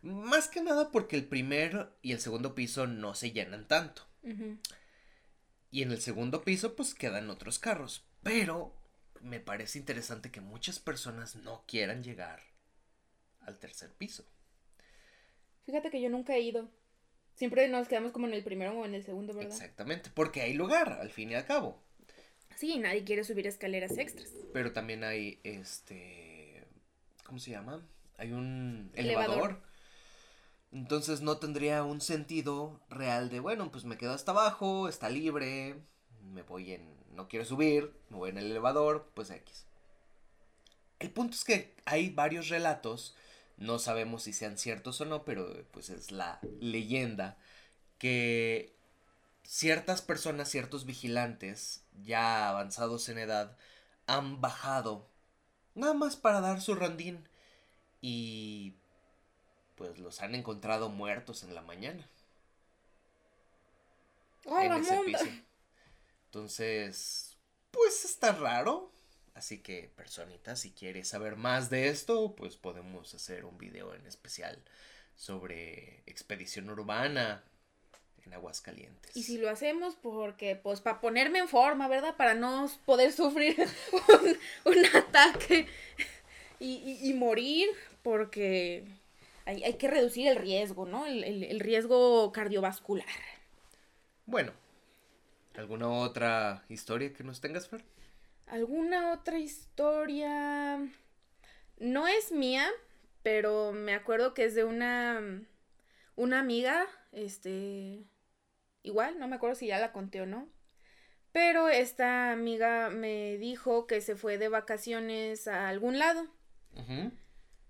[0.00, 4.06] Más que nada porque el primer y el segundo piso no se llenan tanto.
[5.70, 8.06] Y en el segundo piso pues quedan otros carros.
[8.22, 8.74] Pero
[9.20, 12.40] me parece interesante que muchas personas no quieran llegar
[13.42, 14.24] al tercer piso.
[15.66, 16.68] Fíjate que yo nunca he ido.
[17.34, 19.52] Siempre nos quedamos como en el primero o en el segundo, ¿verdad?
[19.52, 21.82] Exactamente, porque hay lugar, al fin y al cabo.
[22.56, 24.30] Sí, nadie quiere subir escaleras extras.
[24.52, 26.64] Pero también hay este.
[27.24, 27.84] ¿Cómo se llama?
[28.16, 29.34] Hay un Elevador.
[29.34, 29.62] elevador.
[30.70, 35.76] Entonces no tendría un sentido real de, bueno, pues me quedo hasta abajo, está libre,
[36.22, 36.94] me voy en.
[37.14, 39.66] No quiero subir, me voy en el elevador, pues X.
[40.98, 43.14] El punto es que hay varios relatos,
[43.56, 47.38] no sabemos si sean ciertos o no, pero pues es la leyenda,
[47.98, 48.74] que
[49.44, 53.56] ciertas personas, ciertos vigilantes, ya avanzados en edad,
[54.06, 55.08] han bajado,
[55.74, 57.28] nada más para dar su rondín,
[58.00, 58.74] y
[59.76, 62.08] pues los han encontrado muertos en la mañana,
[64.46, 65.24] ¡Ay, en ese piso.
[66.26, 67.36] Entonces,
[67.70, 68.93] pues está raro.
[69.34, 74.06] Así que, personita, si quieres saber más de esto, pues podemos hacer un video en
[74.06, 74.62] especial
[75.16, 77.42] sobre expedición urbana
[78.24, 79.16] en Aguascalientes.
[79.16, 82.16] Y si lo hacemos porque, pues, para ponerme en forma, ¿verdad?
[82.16, 83.56] Para no poder sufrir
[84.64, 85.66] un, un ataque
[86.60, 87.68] y, y- y morir,
[88.02, 88.84] porque
[89.46, 91.06] hay, hay que reducir el riesgo, ¿no?
[91.06, 93.06] El, el- el riesgo cardiovascular.
[94.26, 94.52] Bueno,
[95.56, 97.82] ¿alguna otra historia que nos tengas, Fer?
[98.46, 100.78] ¿Alguna otra historia?
[101.78, 102.68] No es mía,
[103.22, 105.42] pero me acuerdo que es de una,
[106.14, 108.04] una amiga, este,
[108.82, 110.48] igual, no me acuerdo si ya la conté o no.
[111.32, 116.28] Pero esta amiga me dijo que se fue de vacaciones a algún lado.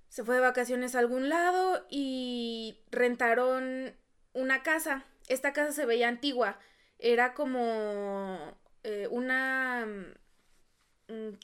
[0.09, 3.97] Se fue de vacaciones a algún lado y rentaron
[4.35, 5.07] una casa.
[5.29, 6.59] Esta casa se veía antigua.
[6.99, 9.87] Era como eh, una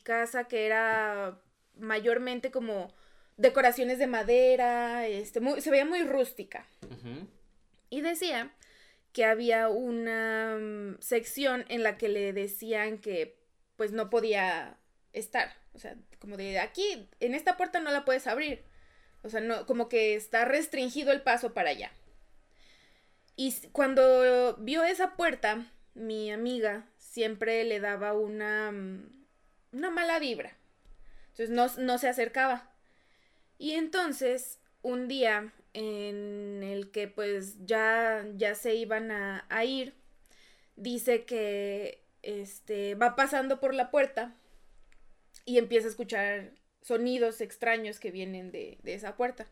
[0.03, 1.40] casa que era
[1.79, 2.92] mayormente como
[3.37, 6.66] decoraciones de madera, este, muy- se veía muy rústica.
[7.88, 8.53] Y decía
[9.12, 13.37] que había una mm, sección en la que le decían que
[13.77, 14.77] pues no podía
[15.12, 15.55] estar.
[15.75, 18.62] O sea, como de aquí, en esta puerta no la puedes abrir.
[19.23, 21.90] O sea, no, como que está restringido el paso para allá.
[23.37, 29.19] Y cuando vio esa puerta, mi amiga siempre le daba una, mm,
[29.72, 30.56] una mala vibra.
[31.30, 32.70] Entonces no, no se acercaba.
[33.59, 39.94] Y entonces, un día en el que pues ya, ya se iban a, ir,
[40.76, 44.35] dice que este, va pasando por la puerta
[45.44, 46.52] y empieza a escuchar
[46.83, 49.46] sonidos extraños que vienen de, de esa puerta.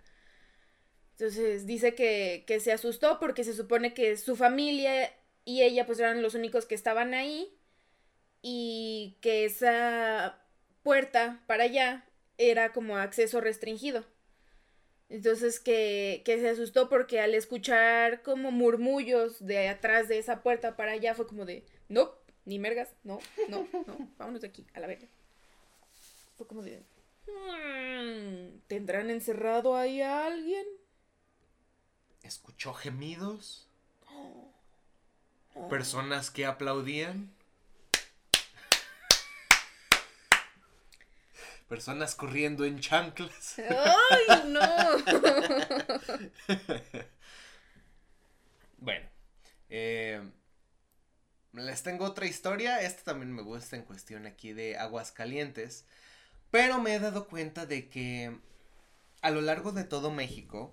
[1.12, 5.12] Entonces dice que, que se asustó porque se supone que su familia
[5.44, 7.57] y ella pues eran los únicos que estaban ahí
[8.42, 10.38] y que esa
[10.82, 12.04] puerta para allá
[12.38, 14.04] era como acceso restringido.
[15.08, 20.76] Entonces que, que se asustó porque al escuchar como murmullos de atrás de esa puerta
[20.76, 22.12] para allá fue como de, no,
[22.44, 25.08] ni mergas, no, no, no, vámonos de aquí, a la verga.
[26.36, 26.82] Fue como de,
[27.26, 30.66] "Mm, ¿tendrán encerrado ahí a alguien?
[32.22, 33.66] ¿Escuchó gemidos?
[35.70, 37.30] ¿Personas que aplaudían?
[41.68, 43.56] ¿Personas corriendo en chanclas?
[43.58, 44.60] ¡Ay, no!
[48.80, 49.08] Bueno,
[49.70, 50.22] eh,
[51.52, 52.80] les tengo otra historia.
[52.80, 55.84] Esta también me gusta en cuestión aquí de aguas calientes.
[56.52, 58.38] Pero me he dado cuenta de que
[59.20, 60.72] a lo largo de todo México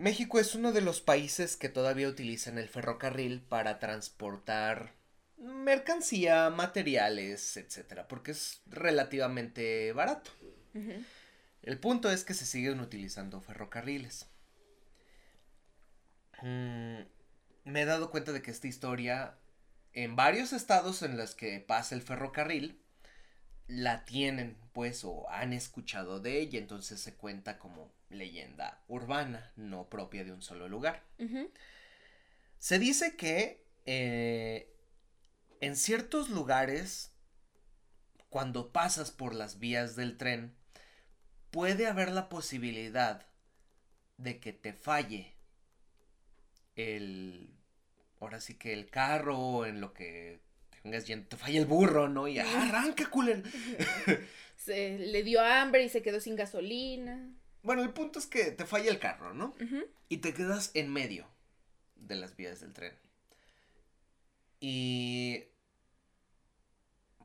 [0.00, 4.94] México es uno de los países que todavía utilizan el ferrocarril para transportar
[5.40, 10.30] mercancía, materiales, etcétera, porque es relativamente barato.
[11.62, 14.26] El punto es que se siguen utilizando ferrocarriles.
[16.42, 17.00] Mm,
[17.64, 19.38] me he dado cuenta de que esta historia,
[19.92, 22.80] en varios estados en los que pasa el ferrocarril,
[23.66, 29.88] la tienen, pues, o han escuchado de ella, entonces se cuenta como leyenda urbana, no
[29.88, 31.02] propia de un solo lugar.
[32.58, 34.70] Se dice que eh,
[35.60, 37.12] en ciertos lugares,
[38.28, 40.54] cuando pasas por las vías del tren,
[41.50, 43.26] puede haber la posibilidad
[44.16, 45.34] de que te falle
[46.76, 47.50] el
[48.20, 50.40] ahora sí que el carro en lo que
[50.82, 52.28] tengas yendo, te falla el burro, ¿no?
[52.28, 53.42] Y arranca, culero.
[54.56, 57.30] se le dio hambre y se quedó sin gasolina.
[57.62, 59.54] Bueno, el punto es que te falla el carro, ¿no?
[60.08, 61.26] Y te quedas en medio
[61.96, 62.94] de las vías del tren.
[64.60, 65.44] Y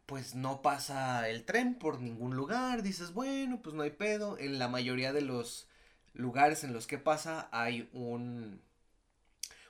[0.06, 4.38] pues no pasa el tren por ningún lugar, dices, bueno, pues no hay pedo.
[4.38, 5.68] En la mayoría de los
[6.14, 8.62] lugares en los que pasa hay un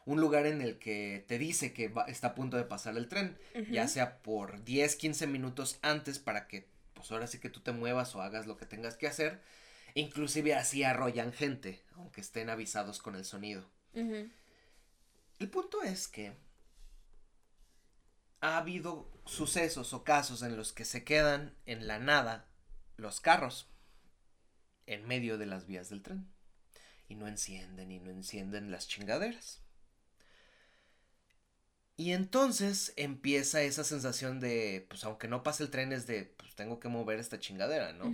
[0.06, 3.38] un lugar en el que te dice que está a punto de pasar el tren,
[3.71, 7.71] ya sea por 10, 15 minutos antes para que pues ahora sí que tú te
[7.71, 9.41] muevas o hagas lo que tengas que hacer.
[9.95, 13.65] Inclusive así arrollan gente, aunque estén avisados con el sonido.
[13.93, 16.34] El punto es que
[18.41, 22.47] ha habido sucesos o casos en los que se quedan en la nada
[22.97, 23.67] los carros
[24.85, 26.27] en medio de las vías del tren.
[27.07, 29.61] Y no encienden y no encienden las chingaderas.
[31.97, 36.53] Y entonces empieza esa sensación de, pues aunque no pase el tren, es de, pues
[36.55, 38.13] tengo que mover esta chingadera, ¿no?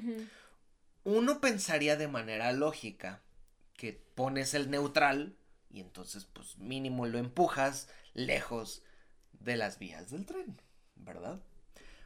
[1.04, 3.21] Uno pensaría de manera lógica
[3.76, 5.36] que pones el neutral
[5.71, 8.84] y entonces, pues mínimo lo empujas lejos
[9.32, 10.62] de las vías del tren,
[11.02, 11.42] ¿verdad?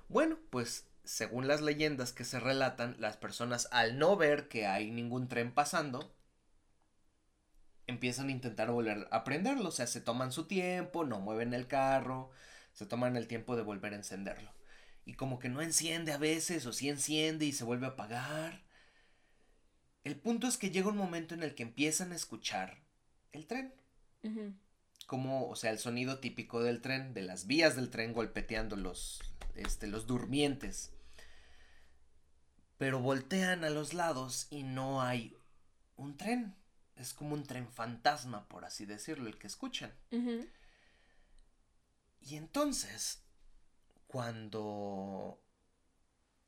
[0.08, 4.92] Bueno, pues según las leyendas que se relatan, las personas al no ver que hay
[4.92, 6.16] ningún tren pasando,
[7.88, 9.70] empiezan a intentar volver a prenderlo.
[9.70, 12.32] O sea, se toman su tiempo, no mueven el carro,
[12.74, 14.52] se toman el tiempo de volver a encenderlo.
[15.06, 18.64] Y como que no enciende a veces, o sí enciende y se vuelve a apagar.
[20.04, 22.80] El punto es que llega un momento en el que empiezan a escuchar
[23.32, 23.74] el tren.
[25.06, 29.22] Como, o sea, el sonido típico del tren, de las vías del tren golpeteando los,
[29.56, 30.92] este, los durmientes.
[32.78, 35.38] Pero voltean a los lados y no hay
[35.96, 36.56] un tren
[36.96, 39.94] es como un tren fantasma, por así decirlo, el que escuchan.
[42.22, 43.22] Y entonces,
[44.08, 45.42] cuando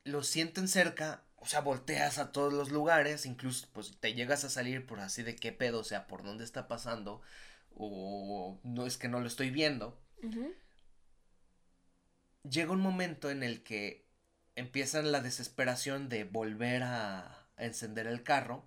[0.04, 4.50] lo sienten cerca, o sea, volteas a todos los lugares, incluso pues te llegas a
[4.50, 7.22] salir por así de qué pedo, o sea, por dónde está pasando,
[7.78, 10.00] o no es que no lo estoy viendo.
[12.50, 14.06] Llega un momento en el que
[14.56, 18.66] empiezan la desesperación de volver a encender el carro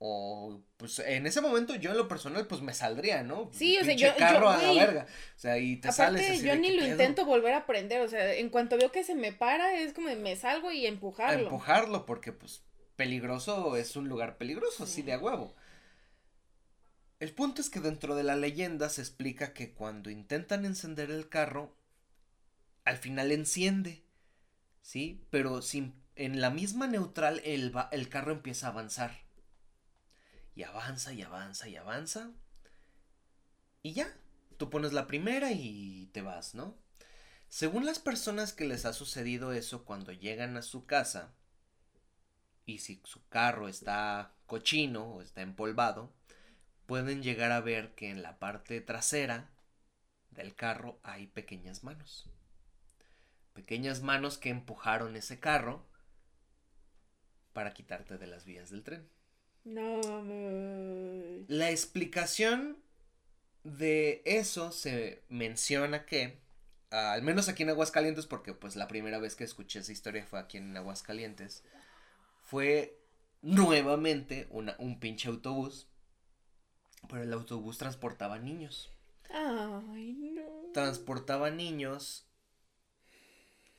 [0.00, 3.50] o, pues, en ese momento yo en lo personal, pues, me saldría, ¿no?
[3.52, 5.06] Sí, o sea, yo, carro a la verga.
[5.36, 8.48] O sea, y te sales yo ni lo intento volver a aprender, o sea, en
[8.48, 11.44] cuanto veo que se me para, es como de me salgo y empujarlo.
[11.44, 12.62] empujarlo, porque, pues,
[12.94, 15.56] peligroso es un lugar peligroso, así de a huevo.
[17.20, 21.28] El punto es que dentro de la leyenda se explica que cuando intentan encender el
[21.28, 21.74] carro,
[22.84, 24.04] al final enciende,
[24.82, 25.26] ¿sí?
[25.30, 29.28] Pero sin, en la misma neutral el, el carro empieza a avanzar
[30.54, 32.30] y avanza y avanza y avanza.
[33.82, 34.12] Y ya,
[34.56, 36.76] tú pones la primera y te vas, ¿no?
[37.48, 41.32] Según las personas que les ha sucedido eso cuando llegan a su casa,
[42.66, 46.12] y si su carro está cochino o está empolvado,
[46.88, 49.50] pueden llegar a ver que en la parte trasera
[50.30, 52.30] del carro hay pequeñas manos.
[53.52, 55.84] Pequeñas manos que empujaron ese carro
[57.52, 59.06] para quitarte de las vías del tren.
[59.64, 60.00] No.
[61.46, 62.78] La explicación
[63.64, 66.38] de eso se menciona que,
[66.88, 70.38] al menos aquí en Aguascalientes, porque pues la primera vez que escuché esa historia fue
[70.40, 71.64] aquí en Aguascalientes,
[72.44, 72.98] fue
[73.42, 75.87] nuevamente un pinche autobús,
[77.08, 78.90] pero el autobús transportaba niños.
[79.30, 80.72] Ay, no.
[80.72, 82.24] Transportaba niños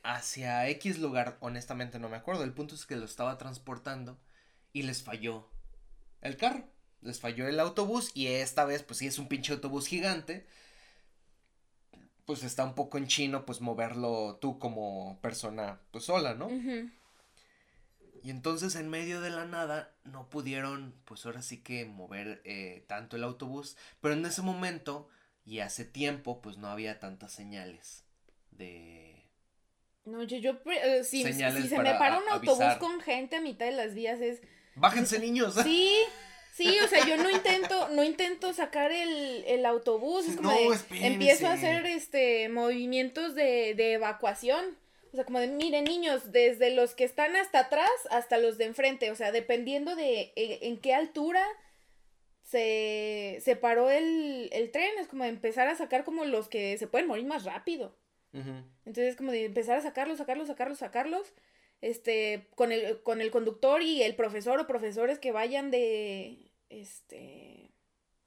[0.02, 2.44] hacia X lugar, honestamente no me acuerdo.
[2.44, 4.18] El punto es que lo estaba transportando
[4.72, 5.48] y les falló
[6.22, 6.64] el carro.
[7.02, 10.46] Les falló el autobús y esta vez, pues sí es un pinche autobús gigante.
[12.26, 16.48] Pues está un poco en chino, pues moverlo tú como persona, pues sola, ¿no?
[18.22, 22.84] Y entonces en medio de la nada no pudieron, pues ahora sí que mover eh,
[22.86, 25.08] tanto el autobús, pero en ese momento
[25.44, 28.04] y hace tiempo pues no había tantas señales
[28.50, 29.24] de...
[30.04, 33.66] No, yo, yo, eh, si, si, se me para un autobús con gente a mitad
[33.66, 34.40] de las vías es...
[34.74, 35.54] Bájense niños.
[35.62, 35.96] Sí,
[36.54, 40.56] sí, o sea, yo no intento, no intento sacar el, el autobús, es como no,
[40.56, 44.76] de, empiezo a hacer este movimientos de, de evacuación.
[45.12, 48.66] O sea, como de, miren niños, desde los que están hasta atrás hasta los de
[48.66, 51.44] enfrente, o sea, dependiendo de e, en, qué altura
[52.42, 56.78] se, se paró el, el, tren, es como de empezar a sacar como los que
[56.78, 57.96] se pueden morir más rápido.
[58.32, 61.32] Entonces, como de empezar a sacarlos, sacarlos, sacarlos, sacarlos,
[61.80, 67.59] este, con el, con el conductor y el profesor o profesores que vayan de, este,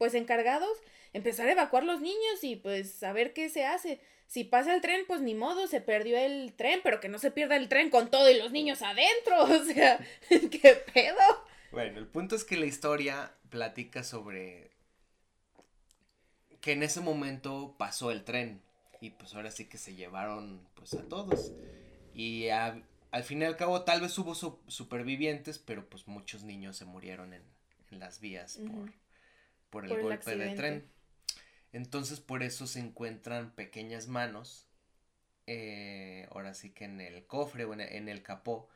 [0.03, 0.77] pues encargados,
[1.13, 4.01] empezar a evacuar los niños y pues a ver qué se hace.
[4.27, 7.31] Si pasa el tren, pues ni modo, se perdió el tren, pero que no se
[7.31, 9.43] pierda el tren con todo y los niños adentro.
[9.61, 11.23] O sea, ¿qué pedo?
[11.71, 14.71] Bueno, el punto es que la historia platica sobre
[16.59, 18.61] que en ese momento pasó el tren
[18.99, 21.53] y pues ahora sí que se llevaron pues a todos.
[22.13, 26.83] Y al fin y al cabo tal vez hubo supervivientes, pero pues muchos niños se
[26.83, 27.43] murieron en,
[27.89, 28.91] las vías por,
[29.73, 30.87] por el golpe de tren.
[31.71, 34.67] Entonces por eso se encuentran pequeñas manos,
[35.47, 38.69] eh, ahora sí que en el cofre o en el, capó,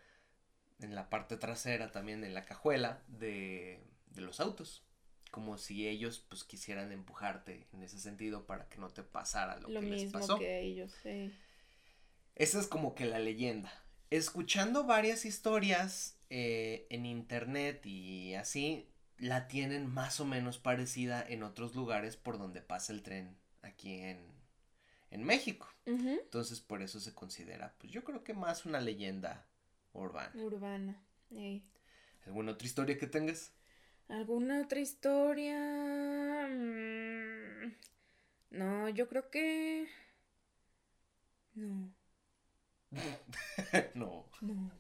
[0.80, 3.80] en la parte trasera también, en la cajuela de,
[4.16, 4.84] los autos.
[5.30, 9.68] Como si ellos pues quisieran empujarte en ese sentido para que no te pasara lo,
[9.68, 10.40] que les pasó.
[10.40, 11.32] que ellos, sí.
[12.34, 13.72] Esa es como que la leyenda.
[14.10, 21.44] Escuchando varias historias eh, en internet y así, la tienen más o menos parecida en
[21.44, 24.20] otros lugares por donde pasa el tren aquí en,
[25.12, 25.68] en México.
[25.86, 29.46] Entonces por eso se considera, pues yo creo que más una leyenda
[29.94, 30.32] urbana.
[30.36, 31.02] Urbana.
[32.26, 33.54] ¿Alguna otra historia que tengas?
[34.10, 36.48] ¿Alguna otra historia?
[36.48, 37.74] Mm,
[38.52, 39.88] no, yo creo que...
[41.56, 41.92] No.
[43.96, 44.30] no.
[44.42, 44.72] No.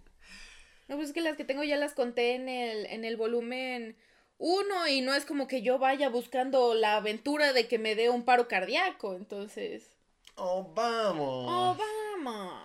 [0.87, 3.97] No, pues es que las que tengo ya las conté en el, en el volumen
[4.37, 8.09] uno y no es como que yo vaya buscando la aventura de que me dé
[8.09, 9.91] un paro cardíaco, entonces.
[10.35, 11.45] Oh, vamos.
[11.49, 12.57] Oh, vamos.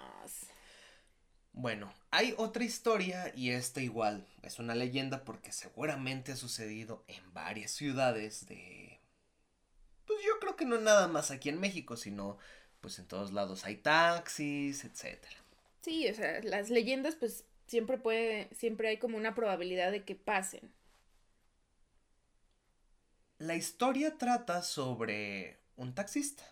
[1.52, 7.32] Bueno, hay otra historia y esta igual es una leyenda porque seguramente ha sucedido en
[7.34, 9.00] varias ciudades de...
[10.06, 12.38] Pues yo creo que no nada más aquí en México, sino
[12.80, 15.36] pues en todos lados hay taxis, etcétera.
[15.82, 20.14] Sí, o sea, las leyendas pues siempre puede, siempre hay como una probabilidad de que
[20.14, 20.72] pasen.
[23.42, 26.44] La historia trata sobre un taxista.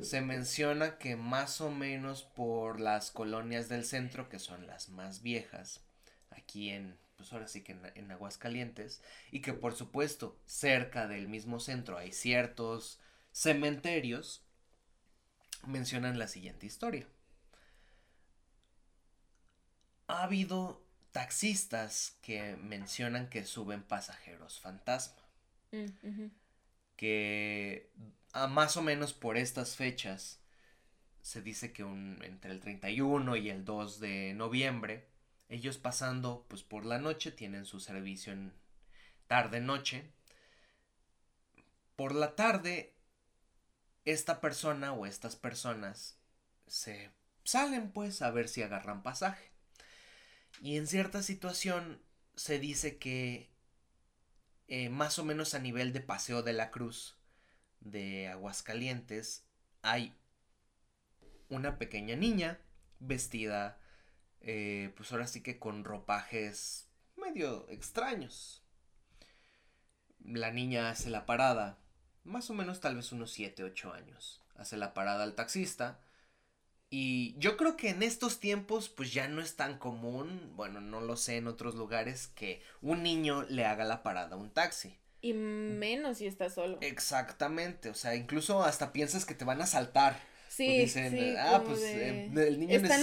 [0.00, 5.20] Se menciona que más o menos por las colonias del centro, que son las más
[5.20, 5.82] viejas,
[6.30, 11.60] aquí en, pues ahora sí que en, Aguascalientes, y que por supuesto cerca del mismo
[11.60, 12.98] centro hay ciertos
[13.30, 14.46] cementerios,
[15.66, 17.06] mencionan la siguiente historia.
[20.06, 20.87] Ha habido
[21.18, 25.20] taxistas que mencionan que suben pasajeros fantasma.
[25.72, 26.28] Mm,
[26.94, 27.90] que
[28.32, 30.38] a más o menos por estas fechas
[31.20, 35.08] se dice que un, entre el 31 y el 2 de noviembre,
[35.48, 38.52] ellos pasando pues por la noche tienen su servicio en
[39.26, 40.12] tarde noche.
[41.96, 42.94] Por la tarde
[44.04, 46.16] esta persona o estas personas
[46.68, 47.10] se
[47.42, 49.57] salen pues a ver si agarran pasaje.
[50.60, 52.00] Y en cierta situación
[52.34, 53.50] se dice que
[54.66, 57.16] eh, más o menos a nivel de Paseo de la Cruz
[57.80, 59.44] de Aguascalientes
[59.82, 60.14] hay
[61.48, 62.60] una pequeña niña
[62.98, 63.78] vestida
[64.40, 68.62] eh, pues ahora sí que con ropajes medio extraños.
[70.24, 71.78] La niña hace la parada,
[72.24, 74.42] más o menos tal vez unos 7, 8 años.
[74.56, 76.00] Hace la parada al taxista
[76.90, 81.00] y yo creo que en estos tiempos pues ya no es tan común, bueno, no
[81.00, 84.96] lo sé en otros lugares, que un niño le haga la parada a un taxi.
[85.20, 86.78] Y menos si está solo.
[86.80, 90.18] Exactamente, o sea, incluso hasta piensas que te van a saltar.
[90.48, 93.02] Sí, dicen, sí, ah, pues eh, el niño están,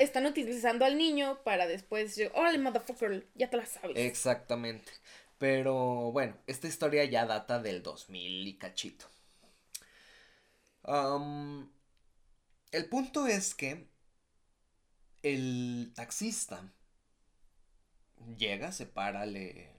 [0.00, 3.96] están utilizando al niño para después, órale, motherfucker, ya te la sabes.
[3.96, 4.90] Exactamente.
[5.38, 9.06] Pero bueno, esta historia ya data del 2000 y cachito.
[10.82, 11.70] Um,
[12.72, 13.86] el punto es que
[15.22, 16.60] el taxista
[18.38, 19.70] llega, se para, le,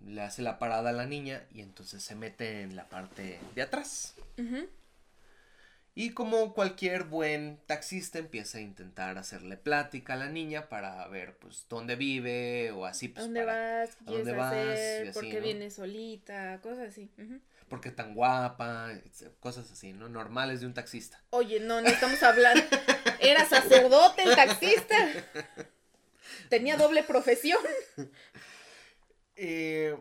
[0.00, 3.62] le hace la parada a la niña y entonces se mete en la parte de
[3.62, 4.14] atrás.
[5.94, 11.36] Y como cualquier buen taxista empieza a intentar hacerle plática a la niña para ver
[11.38, 13.96] pues dónde vive o así pues ¿Dónde para- vas?
[13.96, 14.54] ¿Qué ¿a dónde vas?
[14.54, 15.06] hacer?
[15.06, 15.42] Y ¿Por qué ¿no?
[15.46, 16.60] vienes solita?
[16.62, 17.10] Cosas así.
[17.72, 18.90] Por qué tan guapa,
[19.40, 20.06] cosas así, ¿no?
[20.06, 21.24] Normales de un taxista.
[21.30, 22.62] Oye, no, no estamos hablando.
[23.18, 24.94] Era sacerdote el taxista.
[26.50, 27.62] Tenía doble profesión.
[29.34, 29.96] Eh,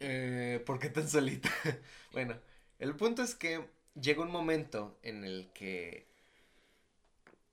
[0.00, 1.48] eh, ¿Por qué tan solita?
[2.12, 2.36] bueno,
[2.80, 6.08] el punto es que llega un momento en el que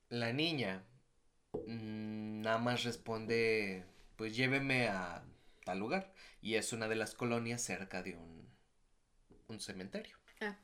[0.08, 0.84] la niña
[1.52, 3.84] mm, nada más responde,
[4.16, 5.22] pues lléveme a
[5.64, 6.12] tal lugar.
[6.42, 8.37] Y es una de las colonias cerca de un,
[9.48, 10.16] un cementerio.
[10.40, 10.56] Ah.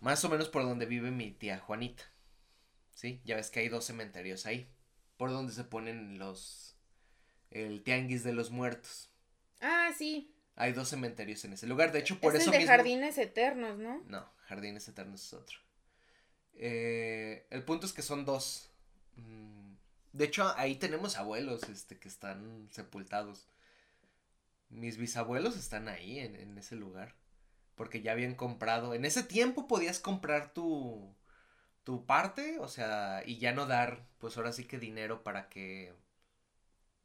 [0.00, 2.04] Más o menos por donde vive mi tía Juanita.
[2.94, 3.20] ¿Sí?
[3.24, 4.68] Ya ves que hay dos cementerios ahí.
[5.16, 6.76] Por donde se ponen los...
[7.50, 9.10] El tianguis de los muertos.
[9.60, 10.34] Ah, sí.
[10.56, 11.92] Hay dos cementerios en ese lugar.
[11.92, 12.72] De hecho, por es eso el de mismo.
[12.76, 14.02] jardines eternos, ¿no?
[14.06, 15.58] No, Jardines Eternos es otro.
[16.54, 18.70] Eh, el punto es que son dos.
[19.16, 19.74] Mm,
[20.12, 23.48] De hecho, ahí tenemos abuelos este, que están sepultados.
[24.68, 27.14] Mis bisabuelos están ahí, en, en ese lugar.
[27.78, 28.92] Porque ya habían comprado.
[28.94, 31.14] En ese tiempo podías comprar tu.
[31.84, 32.58] tu parte.
[32.60, 35.94] O sea, y ya no dar, pues ahora sí que dinero para que.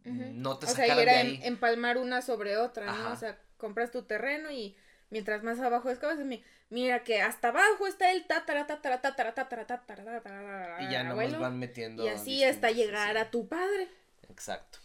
[0.06, 0.16] Ujú.
[0.34, 1.40] No te o sea, y sacaran de era em- ahí.
[1.44, 2.92] empalmar una sobre otra, ¿no?
[2.92, 3.14] Ajá.
[3.14, 4.76] O sea, compras tu terreno y
[5.10, 9.66] mientras más abajo excavas, mi- mira que hasta abajo está el tatara, tatara, tatara, tatara,
[9.66, 12.04] tatara, tatara, Y ya nomás van metiendo.
[12.04, 13.88] Y así hasta llegar a tu padre.
[14.30, 14.80] Exacto.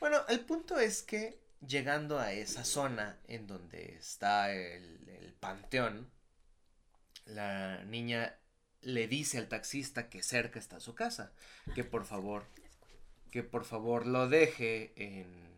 [0.00, 6.10] Bueno, el punto es que llegando a esa zona en donde está el, el panteón,
[7.26, 8.38] la niña
[8.80, 11.32] le dice al taxista que cerca está su casa,
[11.74, 12.46] que por favor,
[13.30, 15.48] que por favor lo deje en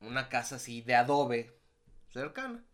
[0.00, 1.58] una casa así de adobe
[2.12, 2.64] cercana.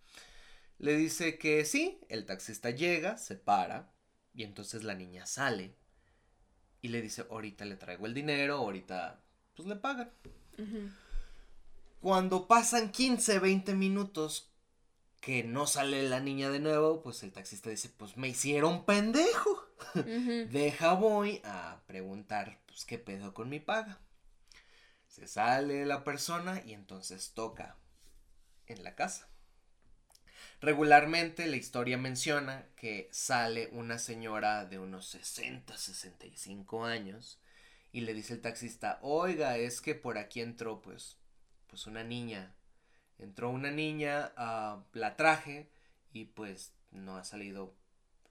[0.78, 3.92] Le dice que sí, el taxista llega, se para
[4.34, 5.74] y entonces la niña sale
[6.82, 9.22] y le dice, ahorita le traigo el dinero, ahorita
[9.54, 10.10] pues le pagan.
[12.06, 14.48] Cuando pasan 15, 20 minutos
[15.20, 19.66] que no sale la niña de nuevo, pues el taxista dice, pues me hicieron pendejo.
[20.52, 23.98] Deja voy a preguntar, pues qué pedo con mi paga.
[25.08, 27.74] Se sale la persona y entonces toca
[28.68, 29.28] en la casa.
[30.60, 37.40] Regularmente la historia menciona que sale una señora de unos 60, 65 años
[37.90, 41.16] y le dice el taxista, oiga, es que por aquí entró pues,
[41.66, 42.54] pues una niña.
[43.18, 44.32] Entró una niña,
[44.92, 45.68] la traje
[46.12, 47.74] y pues no ha salido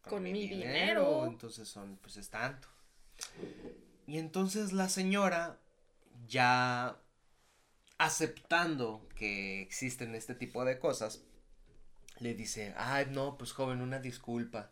[0.01, 1.25] Con mi dinero.
[1.25, 2.67] Entonces son, pues es tanto.
[4.07, 5.59] Y entonces la señora,
[6.27, 6.99] ya
[7.97, 11.23] aceptando que existen este tipo de cosas,
[12.19, 14.71] le dice, ay, no, pues joven, una disculpa.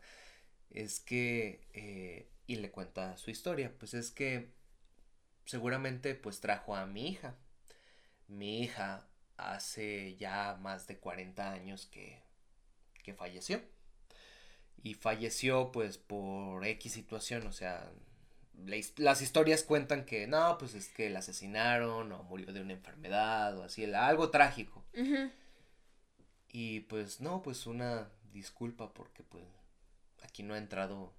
[0.69, 4.51] Es que, eh, y le cuenta su historia, pues es que
[5.45, 7.35] seguramente pues trajo a mi hija.
[8.27, 9.07] Mi hija
[9.37, 12.21] hace ya más de 40 años que,
[13.03, 13.61] que falleció.
[14.81, 17.89] Y falleció pues por X situación, o sea,
[18.97, 23.57] las historias cuentan que no, pues es que la asesinaron o murió de una enfermedad
[23.57, 24.83] o así, algo trágico.
[26.49, 29.45] Y pues no, pues una disculpa porque pues
[30.21, 31.13] aquí no ha entrado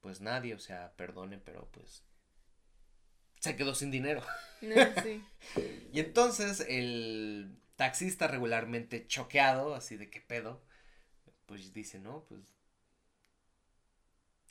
[0.00, 2.02] pues nadie, o sea, perdone, pero pues
[3.42, 4.22] se quedó sin dinero.
[4.60, 5.22] No, sí.
[5.92, 10.62] Y entonces el taxista regularmente choqueado, así de qué pedo,
[11.46, 12.40] pues dice, no, pues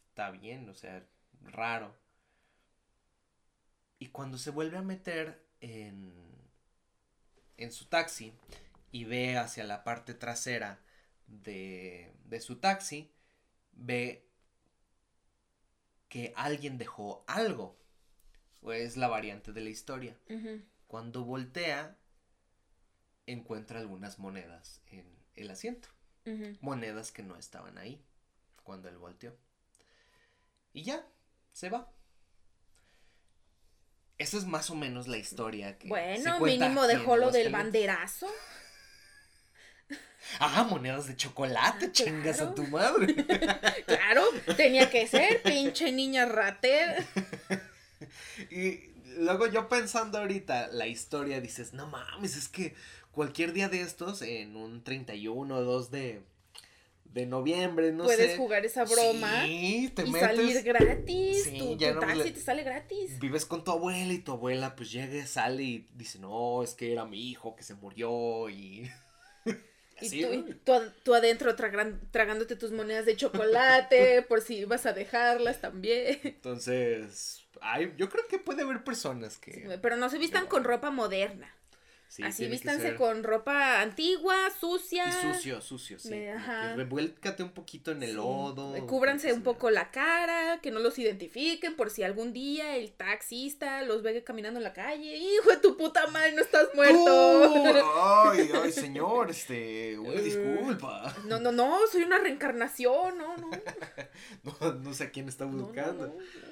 [0.09, 1.07] está bien, o sea,
[1.41, 1.97] raro.
[3.97, 6.13] Y cuando se vuelve a meter en,
[7.55, 8.33] en su taxi
[8.91, 10.81] y ve hacia la parte trasera
[11.27, 13.09] de, de su taxi,
[13.71, 14.27] ve
[16.09, 17.80] que alguien dejó algo.
[18.69, 20.15] Es la variante de la historia.
[20.87, 21.95] Cuando voltea,
[23.25, 25.05] encuentra algunas monedas en
[25.35, 25.89] el asiento.
[26.61, 28.03] Monedas que no estaban ahí
[28.63, 29.35] cuando él volteó.
[30.73, 31.05] Y ya,
[31.51, 31.91] se va.
[34.17, 38.27] Esa es más o menos la historia que Bueno, mínimo dejó lo del banderazo.
[40.39, 43.15] Ah, monedas de chocolate, Ah, chingas a tu madre.
[43.85, 44.23] Claro,
[44.55, 47.03] tenía que ser, pinche niña ratera.
[48.51, 52.75] Y luego yo pensando ahorita la historia, dices, no mames, es que
[53.11, 56.21] cualquier día de estos, en un 31 o 2 de,
[57.05, 58.37] de noviembre, no Puedes sé.
[58.37, 60.27] jugar esa broma Sí, te y metes.
[60.29, 61.43] salir gratis.
[61.43, 63.19] Sí, tu ya tu no taxi le- te sale gratis.
[63.19, 66.91] Vives con tu abuela y tu abuela pues llega, sale y dice, no, es que
[66.91, 68.89] era mi hijo que se murió y...
[70.03, 70.09] Y
[71.03, 76.19] tú, adentro tragándote tus monedas de chocolate por si vas a dejarlas también.
[76.23, 79.79] Entonces, hay, yo creo que puede haber personas que...
[79.81, 81.53] pero no se vistan con ropa moderna.
[82.23, 85.07] Así vístanse con ropa antigua, sucia.
[85.07, 86.25] Y sucio, sucio, sí.
[86.25, 86.75] Ajá.
[86.75, 88.75] Revuélcate un poquito en el lodo.
[88.75, 92.91] Eh, cúbranse un poco la cara, que no los identifiquen por si algún día el
[92.91, 95.15] taxista los ve caminando en la calle.
[95.15, 97.53] Hijo de tu puta madre, no estás muerto.
[98.29, 101.15] ay, ay, señor, este, una eh, disculpa.
[101.27, 103.49] No, no, no, soy una reencarnación, no, no.
[104.43, 106.17] no, no sé a quién está buscando.
[106.17, 106.50] Pero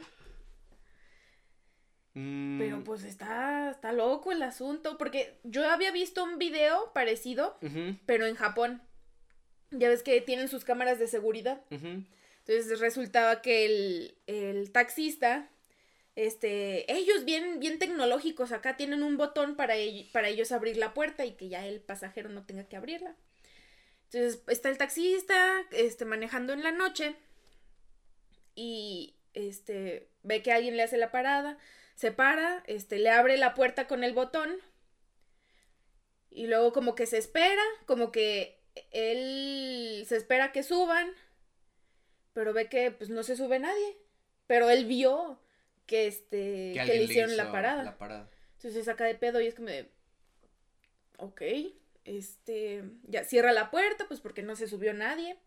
[2.13, 2.83] mm.
[2.83, 7.57] pues está, está loco el asunto, porque yo había visto un video parecido,
[8.05, 8.81] pero en Japón.
[9.71, 11.61] Ya ves que tienen sus cámaras de seguridad.
[11.69, 15.49] Entonces resultaba que el, el, taxista,
[16.15, 19.75] este, ellos bien, bien tecnológicos acá tienen un botón para,
[20.11, 23.15] para ellos abrir la puerta y que ya el pasajero no tenga que abrirla.
[24.05, 27.15] Entonces está el taxista, este, manejando en la noche
[28.55, 31.59] y, este, ve que alguien le hace la parada
[31.99, 34.55] se para, este, le abre la puerta con el botón
[36.29, 41.11] y luego como que se espera, como que él se espera que suban,
[42.31, 43.97] pero ve que pues no se sube nadie,
[44.47, 45.41] pero él vio
[45.87, 47.83] que este que, le hicieron la, parada.
[47.83, 48.29] la parada.
[48.53, 49.91] Entonces se saca de pedo y es como de
[51.17, 51.41] ok,
[52.05, 55.37] este ya cierra la puerta pues porque no se subió nadie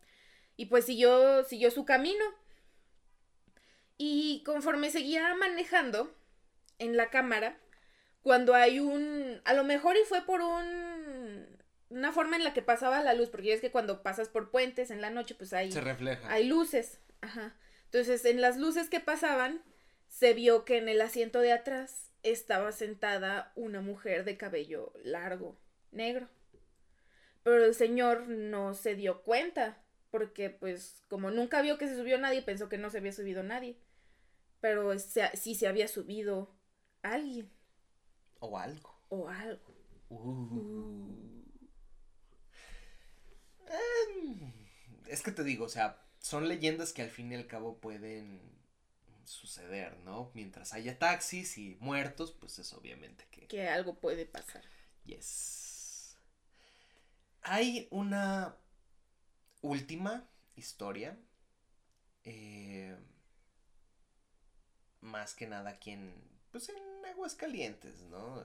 [0.55, 2.23] y pues siguió siguió su camino.
[3.97, 6.13] Y conforme seguía manejando,
[6.83, 7.57] en la cámara
[8.23, 11.45] cuando hay un, a lo mejor y fue por un,
[11.89, 14.89] una forma en la que pasaba la luz, porque es que cuando pasas por puentes
[14.91, 16.31] en la noche, pues hay, se refleja.
[16.31, 17.55] Hay luces, ajá.
[17.85, 19.61] Entonces, en las luces que pasaban,
[20.07, 25.59] se vio que en el asiento de atrás estaba sentada una mujer de cabello largo,
[25.91, 26.29] negro.
[27.43, 32.17] Pero el señor no se dio cuenta, porque pues como nunca vio que se subió
[32.17, 33.77] nadie, pensó que no se había subido nadie.
[34.61, 36.55] Pero sí se había subido
[37.03, 37.51] alguien.
[38.39, 38.95] O algo.
[39.09, 39.75] O algo.
[40.09, 41.43] Uh.
[43.67, 44.53] Em,
[45.07, 48.41] es que te digo, o sea, son leyendas que al fin y al cabo pueden
[49.25, 50.31] suceder, ¿no?
[50.33, 53.47] Mientras haya taxis y muertos, pues es obviamente que...
[53.47, 54.63] Que algo puede pasar.
[55.05, 56.17] Yes.
[57.41, 58.55] Hay una
[59.61, 61.17] última historia.
[62.25, 62.97] Eh,
[65.01, 66.13] más que nada quien
[66.53, 66.75] pues en
[67.09, 68.43] Aguascalientes, ¿no?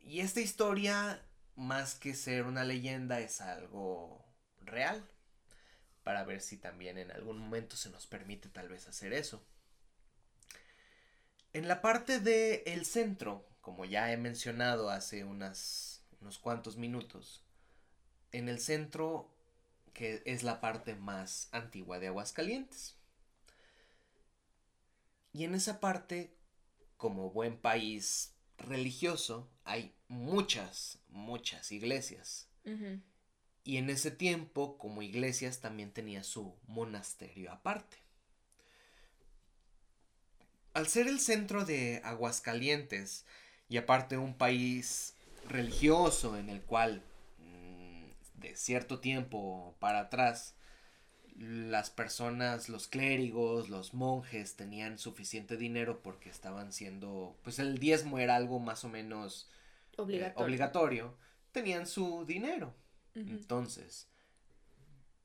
[0.00, 1.22] Y esta historia,
[1.56, 4.24] más que ser una leyenda, es algo
[4.60, 5.08] real.
[6.02, 9.42] Para ver si también en algún momento se nos permite tal vez hacer eso.
[11.54, 17.42] En la parte del el centro, como ya he mencionado hace unas, unos cuantos minutos,
[18.32, 19.30] en el centro,
[19.94, 22.96] que es la parte más antigua de Aguascalientes.
[25.32, 26.36] Y en esa parte
[27.04, 32.48] como buen país religioso, hay muchas, muchas iglesias.
[33.62, 37.98] Y en ese tiempo, como iglesias, también tenía su monasterio aparte.
[40.72, 43.26] Al ser el centro de Aguascalientes,
[43.68, 45.12] y aparte un país
[45.46, 47.02] religioso en el cual
[47.36, 50.54] mm, de cierto tiempo para atrás
[51.36, 58.18] las personas, los clérigos, los monjes tenían suficiente dinero porque estaban siendo, pues el diezmo
[58.18, 59.50] era algo más o menos
[59.98, 61.16] eh, obligatorio,
[61.52, 62.74] tenían su dinero.
[63.16, 64.08] Entonces,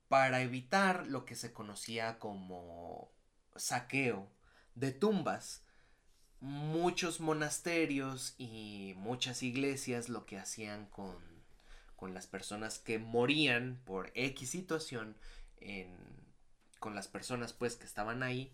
[0.07, 3.12] para evitar lo que se conocía como
[3.55, 4.28] saqueo
[4.76, 5.64] de tumbas,
[6.39, 11.18] muchos monasterios y muchas iglesias lo que hacían con,
[11.95, 15.16] con las personas que morían por X situación
[16.80, 18.51] con las personas pues que estaban ahí,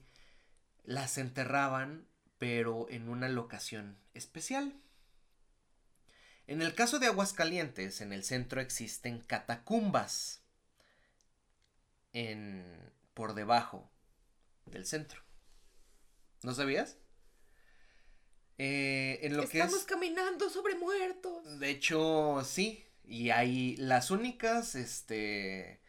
[0.83, 4.73] las enterraban pero en una locación especial.
[6.47, 10.43] En el caso de Aguascalientes, en el centro existen catacumbas
[12.13, 13.89] en, por debajo
[14.65, 15.21] del centro.
[16.43, 16.97] ¿No sabías?
[18.57, 21.59] Eh, en lo Estamos caminando sobre muertos.
[21.59, 22.85] De hecho, sí.
[23.03, 25.81] Y hay las únicas, este,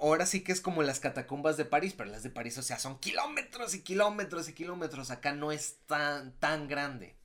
[0.00, 2.78] ahora sí que es como las catacumbas de París, pero las de París, o sea,
[2.78, 5.10] son kilómetros y kilómetros y kilómetros.
[5.10, 7.16] Acá no es tan, tan grande.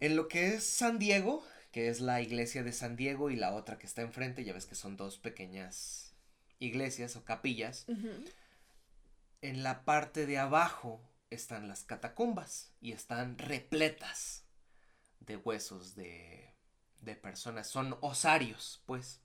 [0.00, 3.54] En lo que es San Diego, que es la iglesia de San Diego y la
[3.54, 6.14] otra que está enfrente, ya ves que son dos pequeñas
[6.58, 7.86] iglesias o capillas.
[9.40, 11.00] En la parte de abajo
[11.30, 14.44] están las catacumbas y están repletas
[15.20, 16.54] de huesos de,
[17.00, 19.20] de personas, son osarios, pues,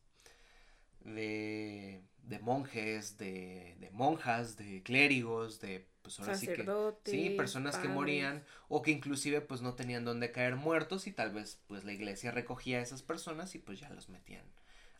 [1.03, 6.69] de, de monjes, de, de monjas, de clérigos, de pues ahora sí que
[7.05, 11.31] sí, personas que morían o que inclusive pues no tenían dónde caer muertos y tal
[11.31, 14.45] vez pues la iglesia recogía a esas personas y pues ya los metían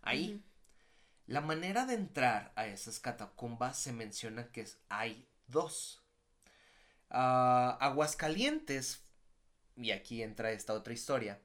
[0.02, 0.42] ahí.
[1.26, 6.02] La manera de entrar a esas catacumbas se menciona que hay dos.
[7.10, 9.04] Ah, Aguascalientes,
[9.76, 11.40] y aquí entra esta otra historia.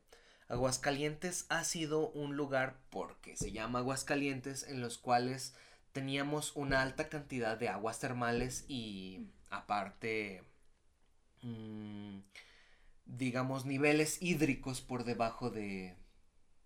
[0.48, 5.54] Aguascalientes ha sido un lugar, porque se llama Aguascalientes, en los cuales
[5.92, 10.42] teníamos una alta cantidad de aguas termales y aparte,
[11.42, 12.20] mm,
[13.04, 15.96] digamos, niveles hídricos por debajo de,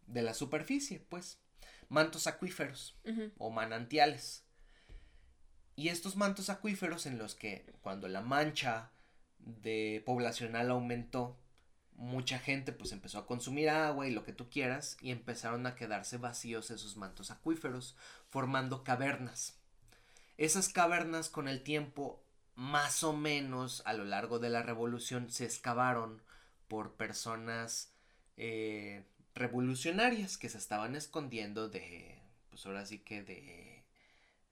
[0.07, 1.39] de la superficie, pues,
[1.89, 2.97] mantos acuíferos
[3.39, 4.45] o manantiales.
[5.75, 8.93] Y estos mantos acuíferos en los que cuando la mancha
[9.39, 11.37] de poblacional aumentó,
[12.03, 15.77] mucha gente pues empezó a consumir agua y lo que tú quieras y empezaron a
[15.77, 17.95] quedarse vacíos esos mantos acuíferos,
[18.29, 19.55] formando cavernas.
[20.37, 22.21] Esas cavernas con el tiempo
[22.57, 26.21] más o menos a lo largo de la revolución se excavaron
[26.67, 27.93] por personas
[28.37, 29.05] eh,
[29.37, 32.19] revolucionarias que se estaban escondiendo de,
[32.51, 33.85] pues ahora sí que de...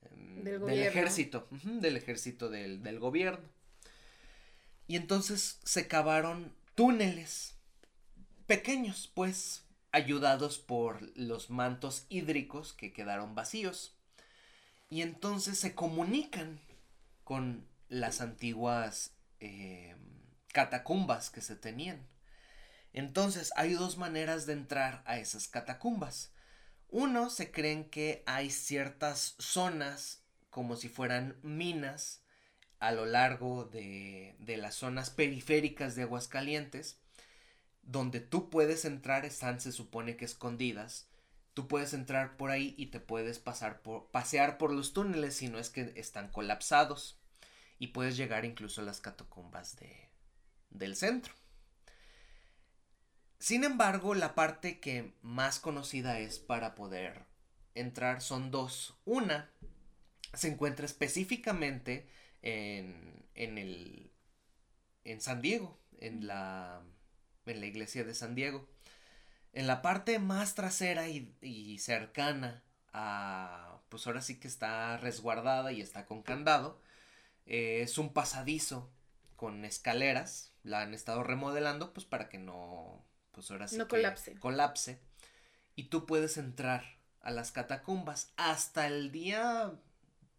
[0.03, 3.49] Em, del, ejército, del ejército del, del gobierno.
[4.87, 7.55] Y entonces se cavaron túneles
[8.47, 13.97] pequeños, pues, ayudados por los mantos hídricos que quedaron vacíos.
[14.89, 16.61] Y entonces se comunican
[17.25, 19.97] con las antiguas eh,
[20.49, 22.09] catacumbas que se tenían.
[22.93, 26.33] Entonces hay dos maneras de entrar a esas catacumbas.
[26.89, 32.20] Uno, se creen que hay ciertas zonas como si fueran minas
[32.81, 36.99] a lo largo de, de las zonas periféricas de Aguascalientes,
[37.83, 41.07] donde tú puedes entrar, están se supone que escondidas,
[41.55, 45.49] tú puedes entrar por ahí y te puedes pasar por, pasear por los túneles si
[45.49, 47.19] no es que están colapsados
[47.79, 50.09] y puedes llegar incluso a las catacumbas de,
[50.71, 51.35] del centro.
[53.39, 57.25] Sin embargo, la parte que más conocida es para poder
[57.75, 58.95] entrar son dos.
[59.05, 59.51] Una
[60.35, 62.09] se encuentra específicamente
[62.43, 64.11] en, en, el,
[65.05, 66.83] en San Diego, en la,
[67.47, 68.69] en la iglesia de San Diego.
[69.53, 72.63] En la parte más trasera y, y cercana
[72.93, 76.81] a, pues ahora sí que está resguardada y está con candado,
[77.47, 78.91] eh, es un pasadizo
[79.37, 80.53] con escaleras.
[80.63, 84.35] La han estado remodelando pues para que no, pues ahora sí no colapse.
[84.39, 85.01] colapse.
[85.75, 86.85] Y tú puedes entrar
[87.21, 89.73] a las catacumbas hasta el día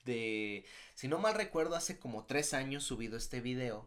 [0.06, 3.86] de, si no mal recuerdo, hace como tres años subido este video,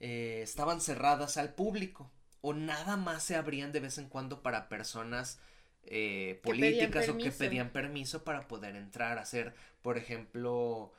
[0.00, 4.68] eh, estaban cerradas al público o nada más se abrían de vez en cuando para
[4.68, 5.38] personas
[5.84, 10.92] eh, políticas o que pedían permiso para poder entrar a hacer, por ejemplo,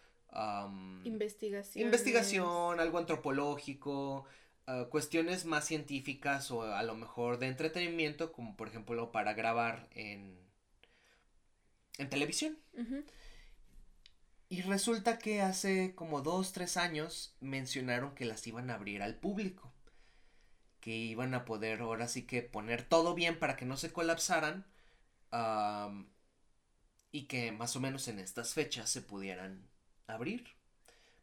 [1.04, 1.86] investigación.
[1.86, 4.26] Investigación, algo antropológico,
[4.68, 9.88] ah, cuestiones más científicas o a lo mejor de entretenimiento, como por ejemplo para grabar
[9.92, 10.38] en,
[11.98, 12.58] en televisión.
[14.54, 19.16] Y resulta que hace como dos, tres años mencionaron que las iban a abrir al
[19.16, 19.74] público.
[20.80, 24.68] Que iban a poder ahora sí que poner todo bien para que no se colapsaran.
[27.12, 29.68] y que más o menos en estas fechas se pudieran
[30.06, 30.46] abrir.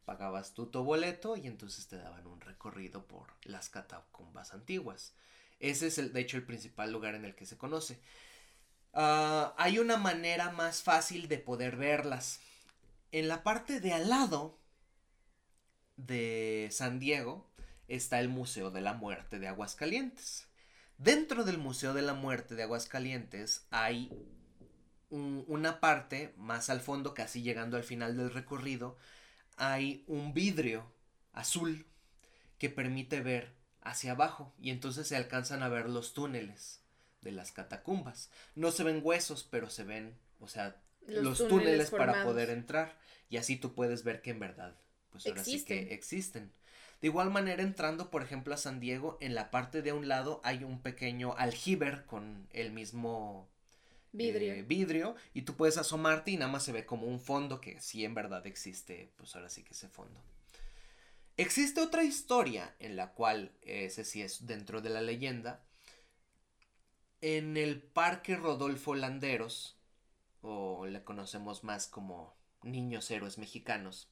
[0.05, 5.14] Pagabas tu boleto y entonces te daban un recorrido por las catacumbas antiguas.
[5.61, 8.01] Ese es el, de hecho el principal lugar en el que se conoce.
[8.93, 12.41] Ah, hay una manera más fácil de poder verlas.
[13.13, 14.59] En la parte de al lado
[15.97, 17.51] de San Diego
[17.89, 20.47] está el Museo de la Muerte de Aguascalientes.
[20.97, 24.13] Dentro del Museo de la Muerte de Aguascalientes hay
[25.11, 28.97] una parte más al fondo, casi llegando al final del recorrido,
[29.57, 30.93] hay un vidrio
[31.33, 31.87] azul
[32.59, 36.85] que permite ver hacia abajo y entonces se alcanzan a ver los túneles
[37.23, 38.31] de las catacumbas.
[38.55, 42.99] No se ven huesos, pero se ven, o sea, los, túneles, para poder entrar
[43.29, 44.77] y así tú puedes ver que en verdad,
[45.11, 46.53] pues ahora sí que existen.
[47.01, 50.41] De igual manera, entrando, por ejemplo, a San Diego, en la parte de un lado
[50.45, 53.49] hay un pequeño aljiber con el mismo
[54.13, 54.53] vidrio.
[54.53, 57.81] Eh, vidrio y tú puedes asomarte y nada más se ve como un fondo que
[57.81, 60.21] sí en verdad existe, pues ahora sí que ese fondo.
[61.37, 65.65] Existe otra historia en la cual, ese sí es dentro de la leyenda,
[67.23, 69.80] en el Parque Rodolfo Landeros,
[70.43, 74.11] o le conocemos más como Niños Héroes Mexicanos,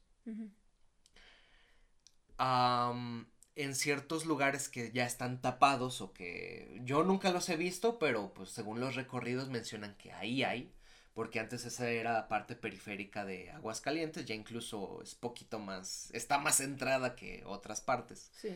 [3.55, 8.33] en ciertos lugares que ya están tapados o que yo nunca los he visto, pero
[8.33, 10.73] pues según los recorridos mencionan que ahí hay,
[11.13, 16.57] porque antes esa era parte periférica de Aguascalientes, ya incluso es poquito más, está más
[16.57, 18.31] centrada que otras partes.
[18.33, 18.55] Sí.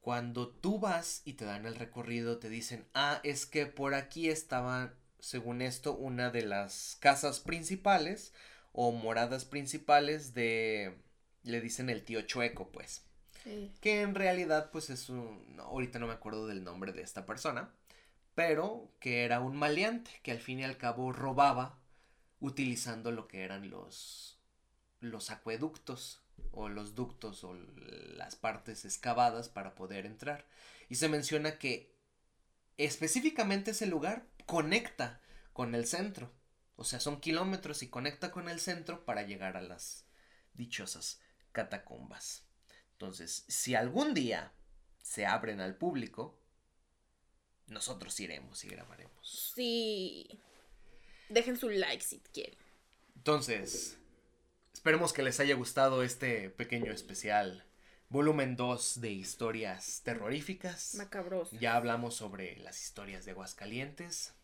[0.00, 4.28] Cuando tú vas y te dan el recorrido, te dicen, ah, es que por aquí
[4.28, 8.34] estaba, según esto, una de las casas principales
[8.72, 10.96] o moradas principales de,
[11.44, 13.06] le dicen el tío Chueco, pues.
[13.80, 15.56] Que en realidad, pues es un.
[15.60, 17.72] ahorita no me acuerdo del nombre de esta persona.
[18.34, 21.78] Pero que era un maleante que al fin y al cabo robaba
[22.40, 24.40] utilizando lo que eran los.
[24.98, 26.20] los acueductos
[26.50, 30.46] o los ductos o las partes excavadas para poder entrar.
[30.88, 31.94] Y se menciona que
[32.76, 35.18] específicamente ese lugar conecta
[35.54, 36.30] con el centro.
[36.76, 40.04] O sea, son kilómetros y conecta con el centro para llegar a las
[40.52, 41.22] dichosas
[41.52, 42.44] catacumbas.
[42.92, 44.52] Entonces, si algún día
[45.00, 46.38] se abren al público,
[47.66, 49.52] nosotros iremos y grabaremos.
[49.56, 50.38] Sí.
[51.30, 52.58] Dejen su like si quieren.
[53.16, 53.96] Entonces,
[54.74, 57.64] esperemos que les haya gustado este pequeño especial.
[58.10, 60.94] Volumen 2 de historias terroríficas.
[60.96, 61.50] Macabros.
[61.52, 64.34] Ya hablamos sobre las historias de Aguascalientes.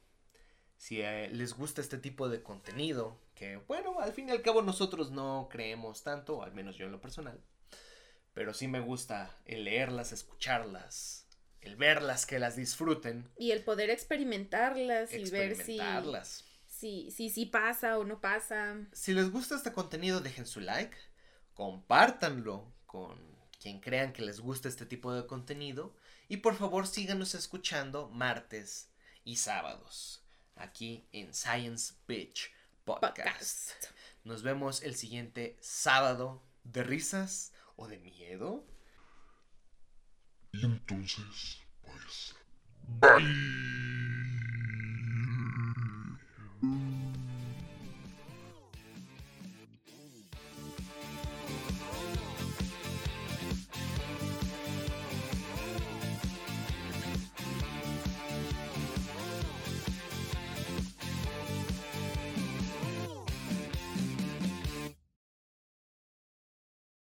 [0.79, 4.63] Si eh, les gusta este tipo de contenido, que bueno, al fin y al cabo
[4.63, 7.39] nosotros no creemos tanto, al menos yo en lo personal
[8.39, 11.27] pero sí me gusta el leerlas, escucharlas,
[11.61, 13.29] el verlas, que las disfruten.
[13.37, 15.81] Y el poder experimentarlas, y ver si,
[16.69, 18.77] si, si, si pasa o no pasa.
[18.93, 20.97] Si les gusta este contenido, dejen su like,
[21.53, 23.19] compártanlo con
[23.61, 25.97] quien crean que les gusta este tipo de contenido
[26.29, 28.93] y por favor síganos escuchando martes
[29.25, 30.28] y sábados
[30.59, 32.53] aquí en Science Bitch
[32.85, 33.73] Podcast.
[34.25, 38.67] Nos vemos el siguiente sábado de risas o de miedo.
[40.53, 42.35] Y entonces, pues...
[43.01, 43.98] Bye.